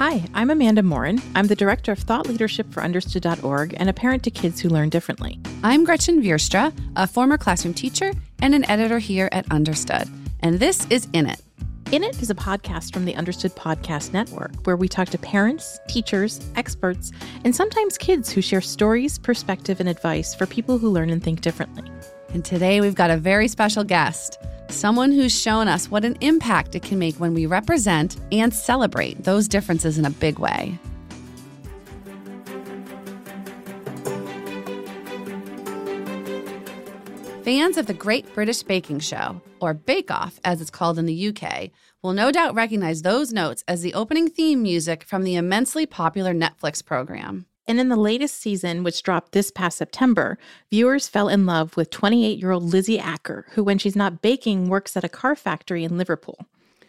Hi, 0.00 0.24
I'm 0.32 0.48
Amanda 0.48 0.82
Morin. 0.82 1.20
I'm 1.34 1.46
the 1.46 1.54
Director 1.54 1.92
of 1.92 1.98
Thought 1.98 2.26
Leadership 2.26 2.72
for 2.72 2.82
Understood.org 2.82 3.74
and 3.76 3.90
a 3.90 3.92
parent 3.92 4.22
to 4.22 4.30
kids 4.30 4.58
who 4.58 4.70
learn 4.70 4.88
differently. 4.88 5.38
I'm 5.62 5.84
Gretchen 5.84 6.22
Vierstra, 6.22 6.72
a 6.96 7.06
former 7.06 7.36
classroom 7.36 7.74
teacher 7.74 8.14
and 8.40 8.54
an 8.54 8.64
editor 8.70 8.98
here 8.98 9.28
at 9.30 9.44
Understood. 9.52 10.08
And 10.40 10.58
this 10.58 10.86
is 10.88 11.06
In 11.12 11.26
It. 11.26 11.42
In 11.92 12.02
It 12.02 12.22
is 12.22 12.30
a 12.30 12.34
podcast 12.34 12.94
from 12.94 13.04
the 13.04 13.14
Understood 13.14 13.54
Podcast 13.56 14.14
Network 14.14 14.52
where 14.64 14.74
we 14.74 14.88
talk 14.88 15.10
to 15.10 15.18
parents, 15.18 15.78
teachers, 15.86 16.40
experts, 16.56 17.12
and 17.44 17.54
sometimes 17.54 17.98
kids 17.98 18.32
who 18.32 18.40
share 18.40 18.62
stories, 18.62 19.18
perspective, 19.18 19.80
and 19.80 19.88
advice 19.90 20.34
for 20.34 20.46
people 20.46 20.78
who 20.78 20.88
learn 20.88 21.10
and 21.10 21.22
think 21.22 21.42
differently. 21.42 21.92
And 22.32 22.42
today 22.42 22.80
we've 22.80 22.94
got 22.94 23.10
a 23.10 23.18
very 23.18 23.48
special 23.48 23.84
guest 23.84 24.38
someone 24.72 25.12
who's 25.12 25.38
shown 25.38 25.68
us 25.68 25.90
what 25.90 26.04
an 26.04 26.16
impact 26.20 26.74
it 26.74 26.82
can 26.82 26.98
make 26.98 27.16
when 27.16 27.34
we 27.34 27.46
represent 27.46 28.16
and 28.32 28.52
celebrate 28.52 29.24
those 29.24 29.48
differences 29.48 29.98
in 29.98 30.04
a 30.04 30.10
big 30.10 30.38
way. 30.38 30.78
Fans 37.44 37.76
of 37.76 37.86
the 37.86 37.94
Great 37.94 38.32
British 38.32 38.62
Baking 38.62 39.00
Show, 39.00 39.40
or 39.60 39.74
Bake 39.74 40.10
Off 40.10 40.38
as 40.44 40.60
it's 40.60 40.70
called 40.70 40.98
in 40.98 41.06
the 41.06 41.28
UK, 41.28 41.70
will 42.02 42.12
no 42.12 42.30
doubt 42.30 42.54
recognize 42.54 43.02
those 43.02 43.32
notes 43.32 43.64
as 43.66 43.82
the 43.82 43.94
opening 43.94 44.28
theme 44.28 44.62
music 44.62 45.04
from 45.04 45.24
the 45.24 45.34
immensely 45.34 45.84
popular 45.84 46.32
Netflix 46.32 46.84
program. 46.84 47.46
And 47.70 47.78
in 47.78 47.88
the 47.88 47.94
latest 47.94 48.40
season, 48.40 48.82
which 48.82 49.04
dropped 49.04 49.30
this 49.30 49.52
past 49.52 49.78
September, 49.78 50.38
viewers 50.72 51.06
fell 51.06 51.28
in 51.28 51.46
love 51.46 51.76
with 51.76 51.88
28 51.90 52.36
year 52.36 52.50
old 52.50 52.64
Lizzie 52.64 52.98
Acker, 52.98 53.46
who, 53.50 53.62
when 53.62 53.78
she's 53.78 53.94
not 53.94 54.20
baking, 54.20 54.68
works 54.68 54.96
at 54.96 55.04
a 55.04 55.08
car 55.08 55.36
factory 55.36 55.84
in 55.84 55.96
Liverpool. 55.96 56.48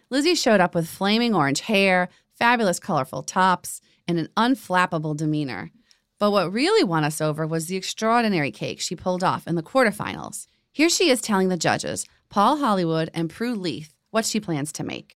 Lizzie 0.10 0.34
showed 0.34 0.60
up 0.60 0.74
with 0.74 0.90
flaming 0.90 1.36
orange 1.36 1.62
hair, 1.62 2.10
fabulous 2.34 2.80
colorful 2.80 3.22
tops, 3.22 3.80
and 4.08 4.18
an 4.18 4.30
unflappable 4.36 5.16
demeanor. 5.16 5.70
But 6.18 6.32
what 6.32 6.52
really 6.52 6.84
won 6.84 7.04
us 7.04 7.22
over 7.22 7.46
was 7.46 7.68
the 7.68 7.76
extraordinary 7.76 8.50
cake 8.50 8.82
she 8.82 8.96
pulled 8.96 9.24
off 9.24 9.46
in 9.46 9.54
the 9.54 9.62
quarterfinals. 9.62 10.48
Here 10.72 10.90
she 10.90 11.12
is 11.12 11.22
telling 11.22 11.50
the 11.50 11.58
judges, 11.58 12.08
Paul 12.30 12.58
Hollywood 12.58 13.12
and 13.14 13.30
Prue 13.30 13.54
Leith, 13.54 13.94
what 14.10 14.26
she 14.26 14.40
plans 14.40 14.72
to 14.72 14.84
make. 14.84 15.16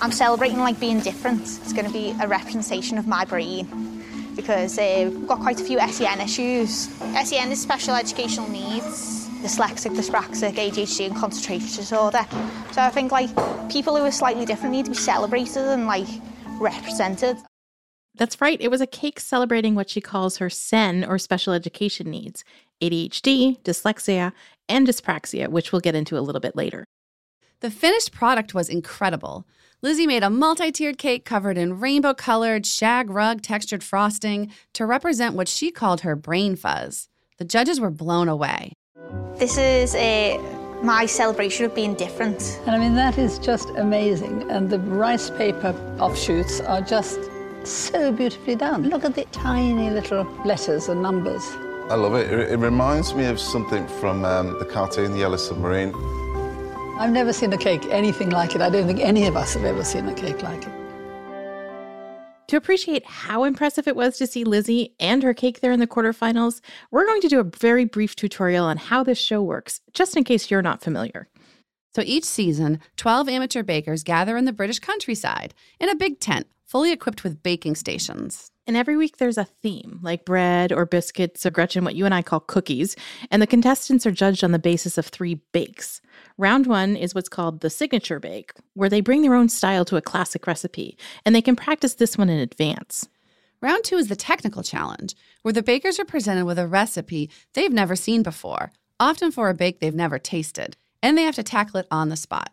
I'm 0.00 0.12
celebrating 0.12 0.60
like 0.60 0.78
being 0.78 1.00
different. 1.00 1.42
It's 1.42 1.72
going 1.72 1.86
to 1.86 1.92
be 1.92 2.14
a 2.22 2.28
representation 2.28 2.96
of 2.96 3.08
my 3.08 3.24
brain 3.24 3.99
because 4.36 4.78
uh, 4.78 5.10
we've 5.12 5.26
got 5.26 5.40
quite 5.40 5.60
a 5.60 5.64
few 5.64 5.78
SEN 5.80 6.20
issues. 6.20 6.88
SEN 7.24 7.52
is 7.52 7.60
special 7.60 7.94
educational 7.94 8.48
needs, 8.48 9.28
dyslexic, 9.42 9.94
dyspraxic, 9.96 10.54
ADHD 10.54 11.06
and 11.06 11.16
concentration 11.16 11.76
disorder. 11.76 12.26
So 12.72 12.82
I 12.82 12.90
think 12.90 13.12
like 13.12 13.30
people 13.70 13.96
who 13.96 14.04
are 14.04 14.12
slightly 14.12 14.44
different 14.44 14.72
need 14.72 14.86
to 14.86 14.90
be 14.90 14.96
celebrated 14.96 15.64
and 15.64 15.86
like 15.86 16.08
represented. 16.60 17.36
That's 18.16 18.40
right. 18.40 18.60
It 18.60 18.70
was 18.70 18.80
a 18.80 18.86
cake 18.86 19.20
celebrating 19.20 19.74
what 19.74 19.88
she 19.88 20.00
calls 20.00 20.38
her 20.38 20.50
SEN 20.50 21.04
or 21.04 21.18
special 21.18 21.52
education 21.52 22.10
needs 22.10 22.44
ADHD, 22.82 23.60
dyslexia, 23.62 24.32
and 24.68 24.86
dyspraxia, 24.86 25.48
which 25.48 25.72
we'll 25.72 25.80
get 25.80 25.94
into 25.94 26.18
a 26.18 26.20
little 26.20 26.40
bit 26.40 26.56
later. 26.56 26.84
The 27.60 27.70
finished 27.70 28.12
product 28.12 28.54
was 28.54 28.68
incredible. 28.68 29.46
Lizzie 29.82 30.06
made 30.06 30.22
a 30.22 30.28
multi 30.28 30.70
tiered 30.70 30.98
cake 30.98 31.24
covered 31.24 31.56
in 31.56 31.80
rainbow 31.80 32.12
colored, 32.12 32.66
shag 32.66 33.08
rug 33.08 33.40
textured 33.40 33.82
frosting 33.82 34.52
to 34.74 34.84
represent 34.84 35.34
what 35.34 35.48
she 35.48 35.70
called 35.70 36.02
her 36.02 36.14
brain 36.14 36.54
fuzz. 36.54 37.08
The 37.38 37.46
judges 37.46 37.80
were 37.80 37.90
blown 37.90 38.28
away. 38.28 38.74
This 39.36 39.56
is 39.56 39.94
a 39.94 40.38
my 40.82 41.06
celebration 41.06 41.64
of 41.64 41.74
being 41.74 41.94
different. 41.94 42.60
And 42.66 42.76
I 42.76 42.78
mean, 42.78 42.94
that 42.96 43.16
is 43.16 43.38
just 43.38 43.70
amazing. 43.70 44.50
And 44.50 44.68
the 44.68 44.80
rice 44.80 45.30
paper 45.30 45.74
offshoots 45.98 46.60
are 46.60 46.82
just 46.82 47.18
so 47.64 48.12
beautifully 48.12 48.56
done. 48.56 48.90
Look 48.90 49.04
at 49.06 49.14
the 49.14 49.24
tiny 49.32 49.88
little 49.88 50.24
letters 50.44 50.90
and 50.90 51.00
numbers. 51.00 51.42
I 51.88 51.94
love 51.94 52.14
it. 52.16 52.30
It, 52.30 52.58
reminds 52.58 53.14
me 53.14 53.24
of 53.24 53.40
something 53.40 53.88
from 53.88 54.26
um, 54.26 54.58
the 54.58 54.66
cartoon, 54.66 55.12
The 55.12 55.20
Yellow 55.20 55.38
Submarine. 55.38 55.92
I've 57.00 57.12
never 57.12 57.32
seen 57.32 57.50
a 57.54 57.56
cake 57.56 57.86
anything 57.86 58.28
like 58.28 58.54
it. 58.54 58.60
I 58.60 58.68
don't 58.68 58.86
think 58.86 59.00
any 59.00 59.26
of 59.26 59.34
us 59.34 59.54
have 59.54 59.64
ever 59.64 59.82
seen 59.82 60.06
a 60.06 60.12
cake 60.12 60.42
like 60.42 60.66
it. 60.66 60.72
To 62.48 62.58
appreciate 62.58 63.06
how 63.06 63.44
impressive 63.44 63.88
it 63.88 63.96
was 63.96 64.18
to 64.18 64.26
see 64.26 64.44
Lizzie 64.44 64.94
and 65.00 65.22
her 65.22 65.32
cake 65.32 65.60
there 65.60 65.72
in 65.72 65.80
the 65.80 65.86
quarterfinals, 65.86 66.60
we're 66.90 67.06
going 67.06 67.22
to 67.22 67.28
do 67.28 67.40
a 67.40 67.44
very 67.44 67.86
brief 67.86 68.14
tutorial 68.14 68.66
on 68.66 68.76
how 68.76 69.02
this 69.02 69.16
show 69.16 69.40
works, 69.40 69.80
just 69.94 70.14
in 70.14 70.24
case 70.24 70.50
you're 70.50 70.60
not 70.60 70.82
familiar. 70.82 71.28
So 71.94 72.02
each 72.04 72.24
season, 72.24 72.80
12 72.98 73.30
amateur 73.30 73.62
bakers 73.62 74.02
gather 74.02 74.36
in 74.36 74.44
the 74.44 74.52
British 74.52 74.78
countryside 74.78 75.54
in 75.78 75.88
a 75.88 75.96
big 75.96 76.20
tent, 76.20 76.48
fully 76.70 76.92
equipped 76.92 77.24
with 77.24 77.42
baking 77.42 77.74
stations. 77.74 78.52
And 78.64 78.76
every 78.76 78.96
week 78.96 79.16
there's 79.16 79.36
a 79.36 79.44
theme, 79.44 79.98
like 80.02 80.24
bread 80.24 80.70
or 80.70 80.86
biscuits 80.86 81.44
or 81.44 81.50
Gretchen, 81.50 81.82
what 81.82 81.96
you 81.96 82.04
and 82.04 82.14
I 82.14 82.22
call 82.22 82.38
cookies. 82.38 82.94
And 83.28 83.42
the 83.42 83.48
contestants 83.48 84.06
are 84.06 84.12
judged 84.12 84.44
on 84.44 84.52
the 84.52 84.58
basis 84.60 84.96
of 84.96 85.06
three 85.06 85.42
bakes. 85.50 86.00
Round 86.38 86.68
one 86.68 86.94
is 86.94 87.12
what's 87.12 87.28
called 87.28 87.58
the 87.58 87.70
signature 87.70 88.20
bake, 88.20 88.52
where 88.74 88.88
they 88.88 89.00
bring 89.00 89.22
their 89.22 89.34
own 89.34 89.48
style 89.48 89.84
to 89.86 89.96
a 89.96 90.00
classic 90.00 90.46
recipe, 90.46 90.96
and 91.26 91.34
they 91.34 91.42
can 91.42 91.56
practice 91.56 91.94
this 91.94 92.16
one 92.16 92.28
in 92.28 92.38
advance. 92.38 93.08
Round 93.60 93.82
two 93.82 93.96
is 93.96 94.06
the 94.06 94.14
technical 94.14 94.62
challenge, 94.62 95.16
where 95.42 95.52
the 95.52 95.64
bakers 95.64 95.98
are 95.98 96.04
presented 96.04 96.44
with 96.44 96.58
a 96.58 96.68
recipe 96.68 97.30
they've 97.54 97.72
never 97.72 97.96
seen 97.96 98.22
before, 98.22 98.70
often 99.00 99.32
for 99.32 99.48
a 99.48 99.54
bake 99.54 99.80
they've 99.80 99.92
never 99.92 100.20
tasted, 100.20 100.76
and 101.02 101.18
they 101.18 101.24
have 101.24 101.34
to 101.34 101.42
tackle 101.42 101.80
it 101.80 101.88
on 101.90 102.10
the 102.10 102.16
spot. 102.16 102.52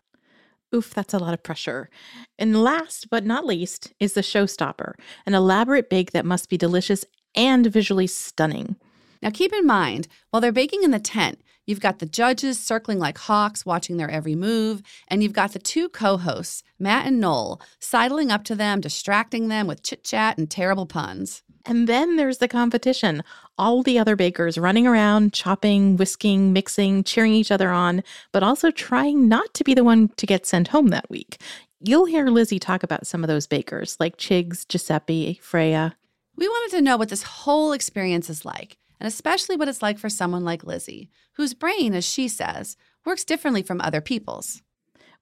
Oof, 0.75 0.93
that's 0.93 1.13
a 1.13 1.19
lot 1.19 1.33
of 1.33 1.43
pressure. 1.43 1.89
And 2.37 2.61
last 2.61 3.09
but 3.09 3.25
not 3.25 3.45
least 3.45 3.93
is 3.99 4.13
the 4.13 4.21
showstopper, 4.21 4.95
an 5.25 5.33
elaborate 5.33 5.89
bake 5.89 6.11
that 6.11 6.25
must 6.25 6.49
be 6.49 6.57
delicious 6.57 7.05
and 7.35 7.65
visually 7.65 8.07
stunning. 8.07 8.75
Now, 9.21 9.29
keep 9.29 9.53
in 9.53 9.65
mind, 9.65 10.07
while 10.29 10.41
they're 10.41 10.51
baking 10.51 10.83
in 10.83 10.91
the 10.91 10.99
tent, 10.99 11.41
you've 11.65 11.79
got 11.79 11.99
the 11.99 12.05
judges 12.05 12.59
circling 12.59 12.99
like 12.99 13.17
hawks, 13.17 13.65
watching 13.65 13.97
their 13.97 14.11
every 14.11 14.35
move, 14.35 14.81
and 15.07 15.23
you've 15.23 15.33
got 15.33 15.53
the 15.53 15.59
two 15.59 15.89
co 15.89 16.17
hosts, 16.17 16.63
Matt 16.77 17.07
and 17.07 17.19
Noel, 17.19 17.61
sidling 17.79 18.29
up 18.29 18.43
to 18.45 18.55
them, 18.55 18.81
distracting 18.81 19.47
them 19.47 19.67
with 19.67 19.83
chit 19.83 20.03
chat 20.03 20.37
and 20.37 20.49
terrible 20.49 20.85
puns. 20.85 21.43
And 21.67 21.85
then 21.85 22.15
there's 22.15 22.37
the 22.37 22.47
competition. 22.47 23.23
All 23.57 23.83
the 23.83 23.99
other 23.99 24.15
bakers 24.15 24.57
running 24.57 24.87
around, 24.87 25.33
chopping, 25.33 25.97
whisking, 25.97 26.53
mixing, 26.53 27.03
cheering 27.03 27.33
each 27.33 27.51
other 27.51 27.71
on, 27.71 28.03
but 28.31 28.41
also 28.41 28.71
trying 28.71 29.27
not 29.27 29.53
to 29.55 29.65
be 29.65 29.73
the 29.73 29.83
one 29.83 30.07
to 30.15 30.25
get 30.25 30.45
sent 30.45 30.69
home 30.69 30.87
that 30.87 31.09
week. 31.09 31.41
You'll 31.81 32.05
hear 32.05 32.27
Lizzie 32.27 32.57
talk 32.57 32.83
about 32.83 33.05
some 33.05 33.21
of 33.21 33.27
those 33.27 33.47
bakers, 33.47 33.97
like 33.99 34.15
Chigs, 34.15 34.65
Giuseppe, 34.65 35.39
Freya. 35.43 35.97
We 36.37 36.47
wanted 36.47 36.77
to 36.77 36.81
know 36.81 36.95
what 36.95 37.09
this 37.09 37.23
whole 37.23 37.73
experience 37.73 38.29
is 38.29 38.45
like, 38.45 38.77
and 39.01 39.07
especially 39.07 39.57
what 39.57 39.67
it's 39.67 39.81
like 39.81 39.99
for 39.99 40.09
someone 40.09 40.45
like 40.45 40.63
Lizzie, 40.63 41.09
whose 41.33 41.53
brain, 41.53 41.93
as 41.93 42.05
she 42.05 42.29
says, 42.29 42.77
works 43.05 43.25
differently 43.25 43.61
from 43.61 43.81
other 43.81 43.99
people's. 43.99 44.61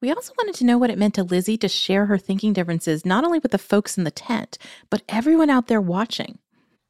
We 0.05 0.11
also 0.11 0.33
wanted 0.37 0.53
to 0.57 0.65
know 0.65 0.77
what 0.77 0.91
it 0.91 0.99
meant 0.99 1.15
to 1.15 1.23
Lizzie 1.23 1.57
to 1.57 1.67
share 1.67 2.05
her 2.05 2.19
thinking 2.19 2.53
differences 2.53 3.07
not 3.07 3.23
only 3.23 3.39
with 3.39 3.51
the 3.51 3.57
folks 3.57 3.97
in 3.97 4.03
the 4.03 4.11
tent, 4.11 4.59
but 4.91 5.01
everyone 5.09 5.49
out 5.49 5.65
there 5.65 5.81
watching. 5.81 6.37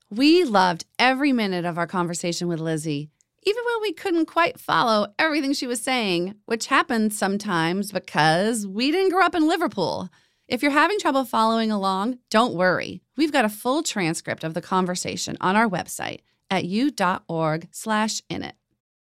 We 0.10 0.44
loved 0.44 0.84
every 1.00 1.32
minute 1.32 1.64
of 1.64 1.78
our 1.78 1.88
conversation 1.88 2.50
with 2.50 2.60
Lizzie, 2.60 3.12
even 3.44 3.64
when 3.64 3.82
we 3.84 3.94
couldn't 3.94 4.26
quite 4.26 4.60
follow 4.60 5.14
everything 5.18 5.54
she 5.54 5.66
was 5.66 5.82
saying, 5.82 6.36
which 6.46 6.68
happens 6.68 7.18
sometimes 7.18 7.94
because 7.94 8.68
we 8.68 8.92
didn't 8.92 9.14
grow 9.14 9.26
up 9.26 9.34
in 9.34 9.48
Liverpool. 9.48 10.10
If 10.50 10.62
you're 10.62 10.72
having 10.72 11.00
trouble 11.00 11.24
following 11.24 11.72
along, 11.72 12.20
don't 12.30 12.54
worry. 12.54 13.02
We've 13.16 13.32
got 13.32 13.46
a 13.46 13.50
full 13.50 13.82
transcript 13.82 14.44
of 14.44 14.54
the 14.54 14.62
conversation 14.62 15.38
on 15.40 15.56
our 15.56 15.70
website 15.70 16.20
at 16.50 16.66
u.org 16.66 17.70
slash 17.72 18.22
in 18.30 18.44
it. 18.44 18.56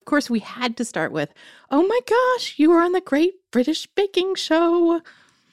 Of 0.01 0.05
course, 0.05 0.31
we 0.31 0.39
had 0.39 0.77
to 0.77 0.85
start 0.85 1.11
with, 1.11 1.31
oh 1.69 1.85
my 1.85 1.99
gosh, 2.09 2.55
you 2.57 2.71
were 2.71 2.81
on 2.81 2.91
the 2.91 3.01
Great 3.01 3.35
British 3.51 3.85
Baking 3.85 4.33
Show. 4.33 5.01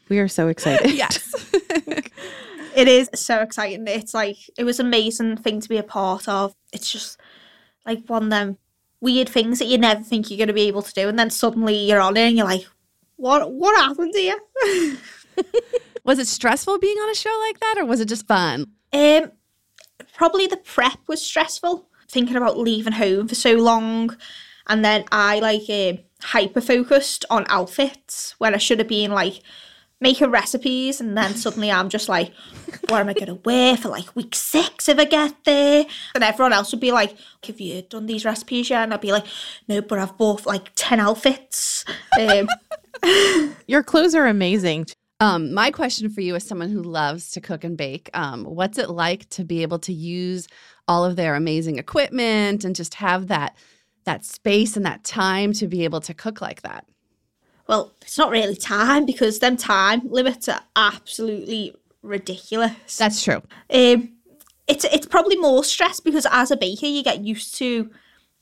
We 0.09 0.21
are 0.21 0.29
so 0.29 0.49
excited. 0.49 0.93
yes. 0.93 1.53
it 2.75 2.89
is 2.89 3.11
so 3.15 3.41
exciting. 3.41 3.87
It's 3.87 4.15
like, 4.15 4.39
it 4.57 4.65
was 4.65 4.81
an 4.81 4.87
amazing 4.87 5.37
thing 5.37 5.61
to 5.61 5.69
be 5.69 5.77
a 5.77 5.83
part 5.83 6.29
of. 6.29 6.55
It's 6.73 6.91
just 6.91 7.21
like 7.85 8.07
one 8.07 8.25
of 8.25 8.31
them 8.31 8.57
weird 9.03 9.29
things 9.29 9.59
that 9.59 9.67
you 9.67 9.77
never 9.77 10.03
think 10.03 10.31
you're 10.31 10.39
going 10.39 10.49
to 10.49 10.55
be 10.55 10.63
able 10.63 10.81
to 10.81 10.95
do. 10.95 11.11
And 11.11 11.19
then 11.19 11.29
suddenly 11.29 11.77
you're 11.77 12.01
on 12.01 12.17
it 12.17 12.29
and 12.29 12.37
you're 12.39 12.47
like, 12.47 12.67
what, 13.17 13.53
what 13.53 13.79
happened 13.79 14.15
here? 14.17 14.39
was 16.05 16.19
it 16.19 16.27
stressful 16.27 16.79
being 16.79 16.97
on 16.97 17.11
a 17.11 17.15
show 17.15 17.39
like 17.47 17.61
that 17.61 17.75
or 17.77 17.85
was 17.85 18.01
it 18.01 18.09
just 18.09 18.27
fun? 18.27 18.67
Um, 18.95 19.33
probably 20.15 20.47
the 20.47 20.57
prep 20.57 21.01
was 21.07 21.21
stressful 21.21 21.88
thinking 22.09 22.37
about 22.37 22.59
leaving 22.59 22.95
home 22.95 23.29
for 23.29 23.35
so 23.35 23.55
long. 23.55 24.17
And 24.67 24.85
then 24.85 25.05
I 25.11 25.41
like 25.41 25.69
uh, 25.69 26.01
hyper 26.23 26.61
focused 26.61 27.25
on 27.31 27.47
outfits 27.49 28.35
when 28.39 28.55
I 28.55 28.59
should 28.59 28.79
have 28.79 28.89
been 28.89 29.11
like 29.11 29.43
making 30.01 30.31
recipes. 30.31 31.01
And 31.01 31.17
then 31.17 31.35
suddenly 31.35 31.71
I'm 31.71 31.89
just 31.89 32.09
like, 32.09 32.33
what 32.89 33.01
am 33.01 33.09
I 33.09 33.15
going 33.15 33.27
to 33.27 33.35
wear 33.35 33.77
for 33.77 33.89
like 33.89 34.15
week 34.15 34.35
six 34.35 34.89
if 34.89 34.99
I 34.99 35.05
get 35.05 35.35
there? 35.45 35.87
And 36.15 36.25
everyone 36.25 36.53
else 36.53 36.73
would 36.73 36.81
be 36.81 36.93
like, 36.93 37.17
have 37.47 37.61
you 37.61 37.83
done 37.83 38.07
these 38.07 38.25
recipes 38.25 38.71
yet? 38.71 38.85
And 38.85 38.95
I'd 38.95 39.01
be 39.01 39.13
like, 39.13 39.27
no, 39.67 39.81
but 39.81 39.99
I've 39.99 40.17
bought 40.17 40.47
like 40.47 40.71
10 40.77 41.01
outfits. 41.01 41.85
Um, 42.19 42.49
Your 43.67 43.83
clothes 43.83 44.15
are 44.15 44.27
amazing. 44.27 44.87
Um, 45.21 45.53
my 45.53 45.73
question 45.73 46.11
for 46.11 46.21
you, 46.21 46.37
as 46.37 46.47
someone 46.47 46.71
who 46.71 46.83
loves 46.83 47.33
to 47.33 47.41
cook 47.41 47.65
and 47.65 47.77
bake, 47.77 48.09
um, 48.15 48.45
what's 48.45 48.79
it 48.79 48.89
like 48.89 49.29
to 49.31 49.45
be 49.45 49.63
able 49.63 49.81
to 49.81 49.93
use 49.93 50.47
all 50.89 51.05
of 51.05 51.17
their 51.17 51.35
amazing 51.35 51.79
equipment 51.79 52.65
and 52.65 52.75
just 52.75 52.95
have 52.95 53.29
that 53.29 53.55
that 54.05 54.25
space 54.25 54.75
and 54.75 54.87
that 54.87 55.05
time 55.05 55.53
to 55.53 55.67
be 55.69 55.85
able 55.85 56.01
to 56.01 56.15
cook 56.15 56.41
like 56.41 56.63
that? 56.63 56.87
Well, 57.69 57.93
it's 58.01 58.17
not 58.17 58.31
really 58.31 58.57
time 58.57 59.05
because 59.05 59.41
them 59.41 59.59
time 59.59 60.01
limits 60.09 60.49
are 60.49 60.63
absolutely 60.75 61.75
ridiculous. 62.03 62.97
That's 62.97 63.23
true. 63.23 63.43
Um, 63.71 64.15
it's 64.67 64.85
it's 64.85 65.07
probably 65.07 65.37
more 65.37 65.63
stress 65.63 66.01
because 66.01 66.27
as 66.31 66.51
a 66.51 66.57
baker 66.57 66.87
you 66.87 67.03
get 67.03 67.21
used 67.21 67.55
to 67.57 67.91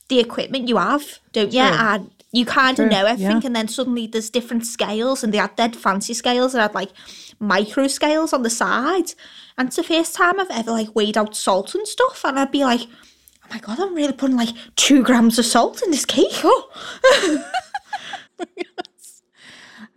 the 0.09 0.21
equipment 0.21 0.69
you 0.69 0.77
have, 0.77 1.19
don't 1.33 1.53
you? 1.53 1.61
True. 1.61 1.77
And 1.79 2.11
you 2.37 2.45
kind 2.45 2.79
of 2.79 2.91
know 2.91 3.07
everything, 3.07 3.41
yeah. 3.41 3.47
and 3.47 3.57
then 3.57 3.69
suddenly 3.69 4.07
there's 4.07 4.31
different 4.31 4.67
scales, 4.67 5.25
and 5.25 5.33
they 5.33 5.39
had 5.39 5.57
dead 5.57 5.75
fancy 5.75 6.13
scales 6.13 6.53
that 6.53 6.61
had 6.61 6.75
like 6.75 6.91
micro 7.39 7.87
scales 7.87 8.33
on 8.33 8.43
the 8.43 8.51
side. 8.51 9.15
And 9.57 9.69
it's 9.69 9.77
the 9.77 9.83
first 9.83 10.15
time 10.15 10.39
I've 10.39 10.51
ever 10.51 10.71
like 10.71 10.95
weighed 10.95 11.17
out 11.17 11.35
salt 11.35 11.75
and 11.75 11.87
stuff, 11.89 12.25
and 12.25 12.39
I'd 12.39 12.51
be 12.51 12.65
like, 12.65 12.83
"Oh 12.83 13.49
my 13.51 13.59
god, 13.59 13.81
I'm 13.81 13.95
really 13.95 14.13
putting 14.13 14.37
like 14.37 14.55
two 14.77 15.03
grams 15.03 15.39
of 15.39 15.47
salt 15.47 15.83
in 15.83 15.91
this 15.91 16.05
cake." 16.05 16.41
Oh. 16.45 17.45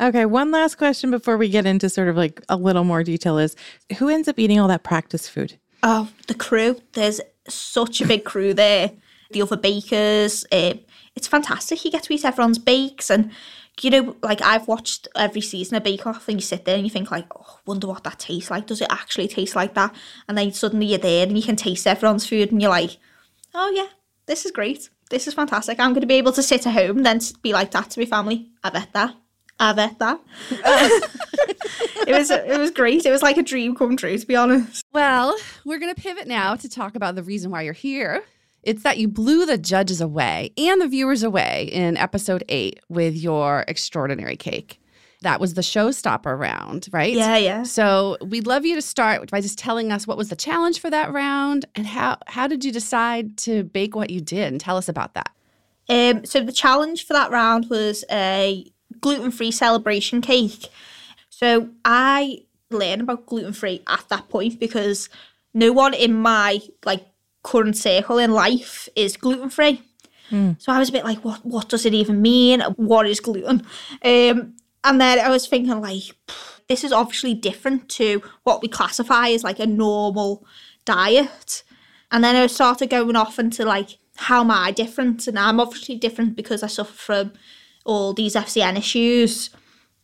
Okay, 0.02 0.26
one 0.26 0.50
last 0.50 0.76
question 0.76 1.12
before 1.12 1.36
we 1.36 1.50
get 1.50 1.66
into 1.66 1.90
sort 1.90 2.08
of 2.08 2.16
like 2.16 2.42
a 2.48 2.56
little 2.56 2.86
more 2.86 3.04
detail 3.04 3.38
is 3.38 3.54
who 3.98 4.08
ends 4.08 4.30
up 4.30 4.40
eating 4.40 4.58
all 4.58 4.70
that 4.70 4.82
practice 4.82 5.28
food? 5.28 5.60
Oh, 5.84 6.08
the 6.28 6.36
crew. 6.36 6.80
There's 6.94 7.20
such 7.50 8.00
a 8.00 8.08
big 8.08 8.24
crew 8.24 8.54
there. 8.54 8.92
The 9.32 9.42
other 9.42 9.58
bakers. 9.58 10.46
Um, 10.54 10.80
it's 11.20 11.28
fantastic. 11.28 11.84
You 11.84 11.92
get 11.92 12.04
to 12.04 12.14
eat 12.14 12.24
everyone's 12.24 12.58
bakes. 12.58 13.10
And, 13.10 13.32
you 13.82 13.90
know, 13.90 14.16
like 14.24 14.42
I've 14.42 14.68
watched 14.68 15.08
every 15.16 15.42
season 15.42 15.76
of 15.76 15.84
Bake 15.84 16.08
Off 16.08 16.28
and 16.30 16.38
you 16.38 16.42
sit 16.42 16.64
there 16.64 16.76
and 16.76 16.86
you 16.86 16.90
think 16.90 17.12
like, 17.12 17.26
oh, 17.36 17.60
wonder 17.66 17.88
what 17.88 18.06
that 18.06 18.20
tastes 18.20 18.50
like. 18.50 18.68
Does 18.68 18.82
it 18.82 18.88
actually 18.90 19.28
taste 19.28 19.56
like 19.56 19.74
that? 19.74 19.94
And 20.28 20.38
then 20.38 20.54
suddenly 20.54 20.88
you're 20.88 20.98
there 20.98 21.28
and 21.28 21.38
you 21.38 21.44
can 21.44 21.58
taste 21.58 21.86
everyone's 21.86 22.26
food 22.26 22.52
and 22.52 22.62
you're 22.62 22.72
like, 22.72 22.98
oh 23.54 23.70
yeah, 23.70 23.88
this 24.28 24.46
is 24.46 24.52
great. 24.52 24.90
This 25.10 25.28
is 25.28 25.34
fantastic. 25.34 25.80
I'm 25.80 25.92
going 25.92 26.02
to 26.02 26.08
be 26.08 26.16
able 26.16 26.32
to 26.34 26.44
sit 26.44 26.66
at 26.66 26.74
home 26.74 26.98
and 26.98 27.06
then 27.06 27.20
be 27.42 27.52
like 27.52 27.72
that 27.72 27.90
to 27.92 28.00
my 28.00 28.06
family. 28.06 28.50
I 28.64 28.70
bet 28.70 28.94
that. 28.94 29.16
I 29.60 29.74
bet 29.74 30.00
that. 30.00 30.22
it 32.08 32.18
was 32.18 32.32
it 32.32 32.58
was 32.58 32.72
great. 32.72 33.06
It 33.06 33.12
was 33.12 33.22
like 33.22 33.36
a 33.36 33.44
dream 33.44 33.76
come 33.76 33.98
true, 33.98 34.18
to 34.18 34.26
be 34.26 34.38
honest. 34.38 34.86
Well, 34.94 35.36
we're 35.66 35.80
going 35.80 35.94
to 35.94 36.02
pivot 36.02 36.28
now 36.28 36.56
to 36.56 36.70
talk 36.70 36.96
about 36.96 37.16
the 37.16 37.24
reason 37.24 37.52
why 37.52 37.64
you're 37.64 37.74
here. 37.74 38.24
It's 38.64 38.84
that 38.84 38.98
you 38.98 39.08
blew 39.08 39.46
the 39.46 39.58
judges 39.58 40.02
away 40.02 40.52
and 40.58 40.82
the 40.82 40.88
viewers 40.88 41.24
away 41.24 41.70
in 41.72 41.98
episode 41.98 42.44
eight 42.50 42.80
with 42.90 43.16
your 43.16 43.64
extraordinary 43.68 44.36
cake. 44.36 44.82
That 45.22 45.42
was 45.42 45.54
the 45.54 45.62
showstopper 45.62 46.38
round, 46.38 46.88
right? 46.92 47.14
Yeah, 47.14 47.38
yeah. 47.38 47.64
So 47.64 48.18
we'd 48.22 48.48
love 48.48 48.66
you 48.66 48.76
to 48.76 48.82
start 48.82 49.30
by 49.30 49.42
just 49.42 49.60
telling 49.60 49.92
us 49.92 50.08
what 50.08 50.18
was 50.18 50.30
the 50.30 50.36
challenge 50.36 50.80
for 50.80 50.90
that 50.90 51.12
round 51.12 51.66
and 51.76 51.86
how 51.86 52.18
how 52.28 52.48
did 52.48 52.64
you 52.64 52.72
decide 52.72 53.38
to 53.40 53.64
bake 53.64 53.96
what 53.96 54.10
you 54.10 54.22
did 54.22 54.52
and 54.52 54.62
tell 54.62 54.78
us 54.78 54.88
about 54.88 55.16
that. 55.16 55.32
Um, 55.90 56.26
so 56.26 56.42
the 56.42 56.54
challenge 56.54 57.06
for 57.06 57.14
that 57.14 57.32
round 57.32 57.70
was 57.70 58.06
a 58.10 58.72
gluten-free 59.02 59.52
celebration 59.52 60.22
cake. 60.22 60.70
So 61.30 61.70
I 61.84 62.44
learned 62.70 63.02
about 63.02 63.26
gluten-free 63.26 63.82
at 63.88 64.06
that 64.10 64.30
point 64.30 64.60
because 64.60 65.10
no 65.54 65.74
one 65.74 65.94
in 65.94 66.14
my 66.14 66.60
like 66.86 67.06
current 67.52 67.78
circle 67.78 68.18
in 68.20 68.32
life 68.32 68.90
is 68.96 69.18
gluten-free. 69.18 69.82
So 70.60 70.72
I 70.72 70.78
was 70.80 70.90
a 70.90 70.92
bit 70.92 71.04
like, 71.06 71.26
what 71.26 71.44
what 71.44 71.70
does 71.70 71.86
it 71.86 71.94
even 71.94 72.22
mean? 72.22 72.62
What 72.76 73.08
is 73.08 73.20
gluten? 73.20 73.64
Um, 74.04 74.38
and 74.84 75.02
then 75.02 75.20
I 75.20 75.30
was 75.30 75.48
thinking 75.48 75.82
like, 75.82 76.04
this 76.68 76.84
is 76.84 76.94
obviously 76.94 77.34
different 77.34 77.90
to 77.98 78.22
what 78.44 78.62
we 78.62 78.68
classify 78.68 79.30
as 79.30 79.44
like 79.44 79.60
a 79.60 79.66
normal 79.66 80.46
diet. 80.86 81.64
And 82.12 82.24
then 82.24 82.36
I 82.36 82.48
started 82.48 82.90
going 82.90 83.16
off 83.16 83.40
into 83.40 83.66
like, 83.66 83.98
how 84.16 84.42
am 84.42 84.52
I 84.52 84.72
different? 84.72 85.28
And 85.28 85.40
I'm 85.40 85.60
obviously 85.60 85.98
different 85.98 86.36
because 86.36 86.64
I 86.64 86.68
suffer 86.68 86.94
from 86.94 87.32
all 87.86 88.14
these 88.14 88.38
SEN 88.46 88.78
issues. 88.78 89.50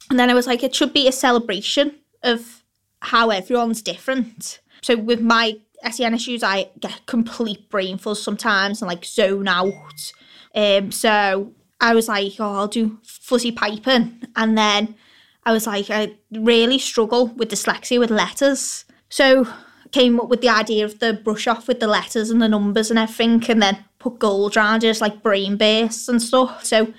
And 0.09 0.17
then 0.19 0.29
I 0.29 0.33
was 0.33 0.47
like, 0.47 0.63
it 0.63 0.75
should 0.75 0.93
be 0.93 1.07
a 1.07 1.11
celebration 1.11 1.87
of 2.23 2.63
how 3.01 3.29
everyone's 3.29 3.81
different. 3.83 4.59
So 4.81 4.95
with 4.97 5.21
my 5.21 5.59
SEN 5.91 6.13
issues, 6.13 6.43
I 6.43 6.69
get 6.79 7.05
complete 7.05 7.69
brain 7.69 7.97
fuzz 7.97 8.21
sometimes 8.21 8.81
and 8.81 8.89
like 8.89 9.05
zone 9.05 9.47
out. 9.47 10.11
Um, 10.53 10.91
so 10.91 11.53
I 11.81 11.93
was 11.93 12.07
like, 12.07 12.33
oh, 12.39 12.55
I'll 12.55 12.67
do 12.67 12.99
fuzzy 13.03 13.51
piping. 13.51 14.23
And 14.35 14.57
then 14.57 14.95
I 15.43 15.51
was 15.51 15.67
like, 15.67 15.89
I 15.89 16.15
really 16.31 16.79
struggle 16.79 17.27
with 17.27 17.49
dyslexia 17.49 17.99
with 17.99 18.09
letters. 18.09 18.85
So 19.09 19.47
came 19.91 20.19
up 20.19 20.27
with 20.27 20.41
the 20.41 20.49
idea 20.49 20.83
of 20.83 20.99
the 20.99 21.13
brush 21.13 21.47
off 21.47 21.67
with 21.67 21.79
the 21.79 21.87
letters 21.87 22.29
and 22.29 22.41
the 22.41 22.49
numbers 22.49 22.89
and 22.89 22.99
everything, 22.99 23.43
and 23.49 23.61
then 23.61 23.85
put 23.99 24.19
gold 24.19 24.57
around 24.57 24.83
it 24.83 24.89
as 24.89 25.01
like 25.01 25.23
brain 25.23 25.55
bursts 25.55 26.09
and 26.09 26.21
stuff. 26.21 26.65
So 26.65 26.93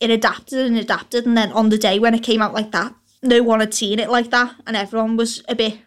it 0.00 0.10
adapted 0.10 0.66
and 0.66 0.76
adapted, 0.76 1.24
and 1.24 1.36
then 1.36 1.52
on 1.52 1.68
the 1.68 1.78
day 1.78 2.00
when 2.00 2.14
it 2.14 2.24
came 2.24 2.42
out 2.42 2.52
like 2.52 2.72
that, 2.72 2.94
no 3.22 3.42
one 3.44 3.60
had 3.60 3.72
seen 3.72 4.00
it 4.00 4.10
like 4.10 4.30
that, 4.30 4.56
and 4.66 4.76
everyone 4.76 5.16
was 5.16 5.44
a 5.48 5.54
bit 5.54 5.78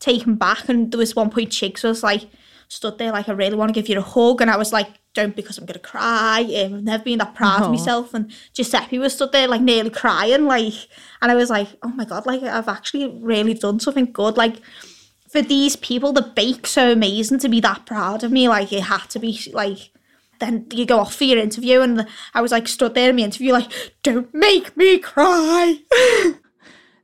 taken 0.00 0.34
back. 0.34 0.68
And 0.68 0.90
there 0.90 0.98
was 0.98 1.14
one 1.14 1.30
point 1.30 1.50
Chigs 1.50 1.84
was 1.84 2.02
like 2.02 2.28
stood 2.68 2.98
there 2.98 3.10
like 3.10 3.28
I 3.28 3.32
really 3.32 3.56
want 3.56 3.68
to 3.68 3.80
give 3.80 3.88
you 3.88 3.98
a 3.98 4.02
hug, 4.02 4.40
and 4.40 4.50
I 4.50 4.56
was 4.56 4.72
like, 4.72 4.88
don't 5.14 5.36
because 5.36 5.58
I'm 5.58 5.66
gonna 5.66 5.78
cry. 5.78 6.40
Um, 6.40 6.74
I've 6.74 6.82
never 6.82 7.04
been 7.04 7.18
that 7.18 7.34
proud 7.34 7.62
of 7.62 7.70
myself. 7.70 8.14
And 8.14 8.32
Giuseppe 8.54 8.98
was 8.98 9.14
stood 9.14 9.32
there 9.32 9.48
like 9.48 9.60
nearly 9.60 9.90
crying, 9.90 10.46
like, 10.46 10.88
and 11.22 11.30
I 11.30 11.34
was 11.34 11.50
like, 11.50 11.68
oh 11.82 11.88
my 11.88 12.04
god, 12.04 12.26
like 12.26 12.42
I've 12.42 12.68
actually 12.68 13.08
really 13.20 13.54
done 13.54 13.78
something 13.80 14.10
good, 14.12 14.36
like. 14.36 14.56
For 15.30 15.42
these 15.42 15.76
people 15.76 16.12
that 16.14 16.34
bake 16.34 16.66
so 16.66 16.90
amazing 16.90 17.38
to 17.38 17.48
be 17.48 17.60
that 17.60 17.86
proud 17.86 18.24
of 18.24 18.32
me, 18.32 18.48
like 18.48 18.72
it 18.72 18.82
had 18.82 19.08
to 19.10 19.20
be 19.20 19.40
like 19.52 19.92
then 20.40 20.66
you 20.72 20.84
go 20.84 20.98
off 20.98 21.14
for 21.14 21.22
your 21.22 21.38
interview 21.38 21.82
and 21.82 22.04
I 22.34 22.40
was 22.40 22.50
like 22.50 22.66
stood 22.66 22.94
there 22.94 23.10
in 23.10 23.14
my 23.14 23.22
interview 23.22 23.52
like 23.52 23.70
don't 24.02 24.34
make 24.34 24.76
me 24.76 24.98
cry 24.98 25.76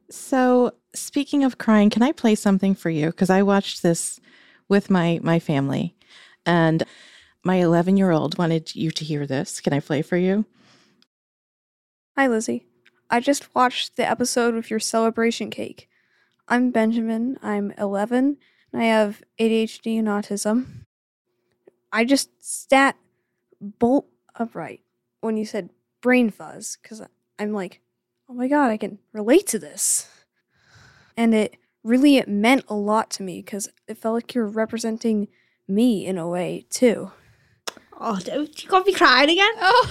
So, 0.08 0.72
speaking 0.96 1.44
of 1.44 1.58
crying, 1.58 1.90
can 1.90 2.02
I 2.02 2.12
play 2.12 2.34
something 2.34 2.74
for 2.74 2.90
you? 2.90 3.06
Because 3.06 3.30
I 3.30 3.42
watched 3.42 3.82
this 3.82 4.20
with 4.68 4.90
my 4.90 5.20
my 5.22 5.38
family, 5.38 5.94
and 6.44 6.82
my 7.44 7.56
11 7.56 7.96
year 7.96 8.10
old 8.10 8.38
wanted 8.38 8.74
you 8.74 8.90
to 8.90 9.04
hear 9.04 9.26
this. 9.26 9.60
Can 9.60 9.72
I 9.72 9.80
play 9.80 10.02
for 10.02 10.16
you? 10.16 10.44
Hi, 12.16 12.26
Lizzie. 12.26 12.66
I 13.08 13.20
just 13.20 13.54
watched 13.54 13.96
the 13.96 14.08
episode 14.08 14.54
with 14.54 14.70
your 14.70 14.80
celebration 14.80 15.50
cake. 15.50 15.88
I'm 16.48 16.70
Benjamin. 16.70 17.38
I'm 17.42 17.72
11 17.78 18.38
and 18.72 18.82
I 18.82 18.86
have 18.86 19.22
ADHD 19.38 19.98
and 19.98 20.08
autism. 20.08 20.86
I 21.92 22.04
just 22.04 22.30
sat 22.40 22.96
bolt 23.60 24.06
upright 24.34 24.80
when 25.20 25.36
you 25.36 25.44
said 25.44 25.70
brain 26.00 26.30
fuzz 26.30 26.78
because 26.82 27.02
I'm 27.38 27.52
like, 27.52 27.80
oh 28.28 28.34
my 28.34 28.48
god, 28.48 28.70
I 28.70 28.76
can 28.76 28.98
relate 29.12 29.46
to 29.48 29.58
this. 29.58 30.08
And 31.16 31.34
it 31.34 31.56
really 31.82 32.16
it 32.16 32.28
meant 32.28 32.64
a 32.68 32.74
lot 32.74 33.10
to 33.12 33.22
me 33.22 33.40
because 33.42 33.68
it 33.88 33.96
felt 33.98 34.14
like 34.14 34.34
you're 34.34 34.46
representing 34.46 35.28
me 35.68 36.04
in 36.06 36.18
a 36.18 36.28
way 36.28 36.66
too. 36.70 37.10
oh 38.00 38.18
don't 38.24 38.62
you 38.62 38.68
got 38.68 38.86
me 38.86 38.92
crying 38.92 39.30
again 39.30 39.52
Oh, 39.60 39.90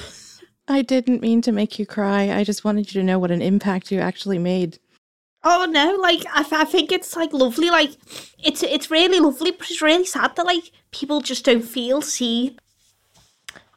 I 0.67 0.82
didn't 0.82 1.22
mean 1.22 1.41
to 1.44 1.51
make 1.51 1.77
you 1.79 1.86
cry. 1.86 2.32
I 2.38 2.44
just 2.44 2.63
wanted 2.65 2.94
you 2.94 3.00
to 3.01 3.05
know 3.05 3.20
what 3.20 3.32
an 3.32 3.41
impact 3.41 3.91
you 3.91 4.00
actually 4.00 4.39
made. 4.39 4.79
oh 5.44 5.65
no 5.70 5.96
like 6.01 6.24
I, 6.34 6.46
I 6.51 6.65
think 6.65 6.91
it's 6.91 7.15
like 7.15 7.32
lovely 7.34 7.70
like 7.70 7.91
it's 8.44 8.63
it's 8.63 8.89
really 8.91 9.20
lovely 9.20 9.51
but 9.51 9.70
it's 9.70 9.82
really 9.82 10.05
sad 10.05 10.36
that 10.36 10.46
like 10.46 10.72
people 10.91 11.22
just 11.22 11.46
don't 11.46 11.62
feel 11.62 12.01
seen 12.01 12.58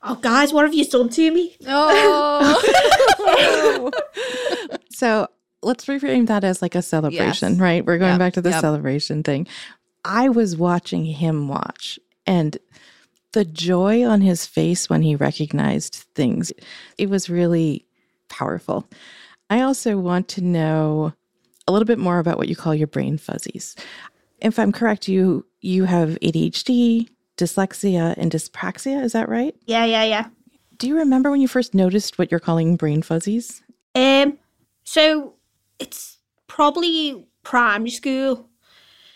oh 0.03 0.15
guys 0.17 0.53
what 0.53 0.65
have 0.65 0.75
you 0.75 0.85
done 0.87 1.09
to 1.11 1.31
me 1.31 1.57
oh. 1.67 2.61
So 4.91 5.29
let's 5.63 5.87
reframe 5.87 6.27
that 6.29 6.45
as 6.45 6.63
like 6.63 6.75
a 6.75 6.83
celebration, 6.83 7.53
Yes. 7.53 7.61
right? 7.61 7.85
We're 7.85 7.99
going 7.99 8.13
Yep, 8.13 8.19
back 8.19 8.33
to 8.35 8.41
the 8.43 8.51
yep. 8.51 8.61
celebration 8.61 9.23
thing. 9.23 9.47
I 10.05 10.29
was 10.29 10.57
watching 10.57 11.05
him 11.05 11.49
watch 11.49 11.99
and 12.27 12.57
the 13.33 13.45
joy 13.45 14.05
on 14.07 14.21
his 14.23 14.47
face 14.47 14.89
when 14.89 15.03
he 15.03 15.15
recognized 15.15 16.07
things, 16.15 16.51
it 16.97 17.11
was 17.11 17.29
really 17.29 17.85
powerful. 18.29 18.89
I 19.51 19.61
also 19.63 19.99
want 19.99 20.29
to 20.29 20.41
know 20.43 21.13
a 21.67 21.73
little 21.73 21.87
bit 21.87 21.99
more 21.99 22.19
about 22.19 22.39
what 22.39 22.49
you 22.49 22.57
call 22.57 22.75
your 22.75 22.87
brain 22.87 23.19
fuzzies. 23.19 23.75
If 24.41 24.59
I'm 24.59 24.73
correct, 24.73 25.09
you 25.09 25.45
you 25.61 25.85
have 25.85 26.17
ADHD, 26.23 27.09
dyslexia, 27.37 28.15
and 28.17 28.31
dyspraxia, 28.31 29.03
is 29.03 29.13
that 29.13 29.29
right? 29.29 29.55
yeah 29.67 29.85
yeah 29.85 30.05
yeah 30.05 30.29
Do 30.79 30.87
you 30.89 30.97
remember 30.99 31.31
when 31.31 31.41
you 31.41 31.49
first 31.49 31.75
noticed 31.75 32.19
what 32.19 32.31
you're 32.31 32.41
calling 32.41 32.77
brain 32.77 33.03
fuzzies? 33.03 33.63
Um, 33.95 34.39
so 34.85 35.35
it's 35.79 36.19
probably 36.47 37.27
primary 37.43 37.91
school. 37.91 38.49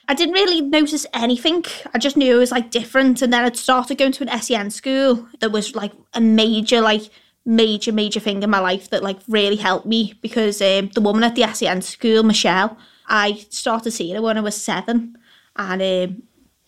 I 0.08 0.14
didn't 0.14 0.34
really 0.34 0.60
notice 0.60 1.06
anything. 1.14 1.64
I 1.94 1.98
just 1.98 2.16
knew 2.16 2.36
it 2.36 2.38
was 2.38 2.50
like 2.50 2.70
different, 2.70 3.22
and 3.22 3.32
then 3.32 3.44
I'd 3.44 3.56
started 3.56 3.98
going 3.98 4.12
to 4.12 4.28
an 4.28 4.40
SEN 4.40 4.70
school 4.70 5.28
that 5.40 5.52
was 5.52 5.74
like 5.74 5.92
a 6.12 6.20
major 6.20 6.80
like 6.80 7.10
major, 7.44 7.92
major 7.92 8.20
thing 8.20 8.42
in 8.42 8.50
my 8.50 8.58
life 8.58 8.90
that 8.90 9.02
like 9.02 9.18
really 9.28 9.56
helped 9.56 9.86
me 9.86 10.14
because 10.22 10.60
um, 10.62 10.88
the 10.94 11.00
woman 11.00 11.24
at 11.24 11.34
the 11.34 11.52
SEN 11.52 11.82
school, 11.82 12.22
Michelle, 12.22 12.76
I 13.08 13.44
started 13.50 13.90
seeing 13.90 14.14
her 14.14 14.22
when 14.22 14.38
I 14.38 14.42
was 14.42 14.60
seven 14.62 15.16
and 15.56 15.82
um, 15.82 16.22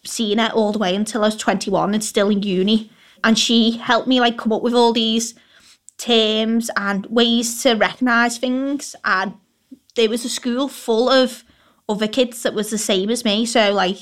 seeing 0.04 0.38
her 0.38 0.50
all 0.52 0.72
the 0.72 0.78
way 0.78 0.94
until 0.94 1.22
I 1.22 1.26
was 1.26 1.36
21 1.36 1.94
and 1.94 2.04
still 2.04 2.28
in 2.28 2.42
uni. 2.42 2.90
And 3.22 3.38
she 3.38 3.72
helped 3.72 4.08
me 4.08 4.20
like 4.20 4.36
come 4.36 4.52
up 4.52 4.62
with 4.62 4.74
all 4.74 4.92
these 4.92 5.34
terms 5.96 6.70
and 6.76 7.06
ways 7.06 7.62
to 7.62 7.74
recognise 7.74 8.36
things. 8.38 8.96
And 9.04 9.34
there 9.96 10.08
was 10.08 10.24
a 10.24 10.28
school 10.28 10.68
full 10.68 11.08
of 11.08 11.44
other 11.88 12.08
kids 12.08 12.42
that 12.42 12.54
was 12.54 12.70
the 12.70 12.78
same 12.78 13.10
as 13.10 13.24
me. 13.24 13.46
So 13.46 13.72
like 13.72 13.98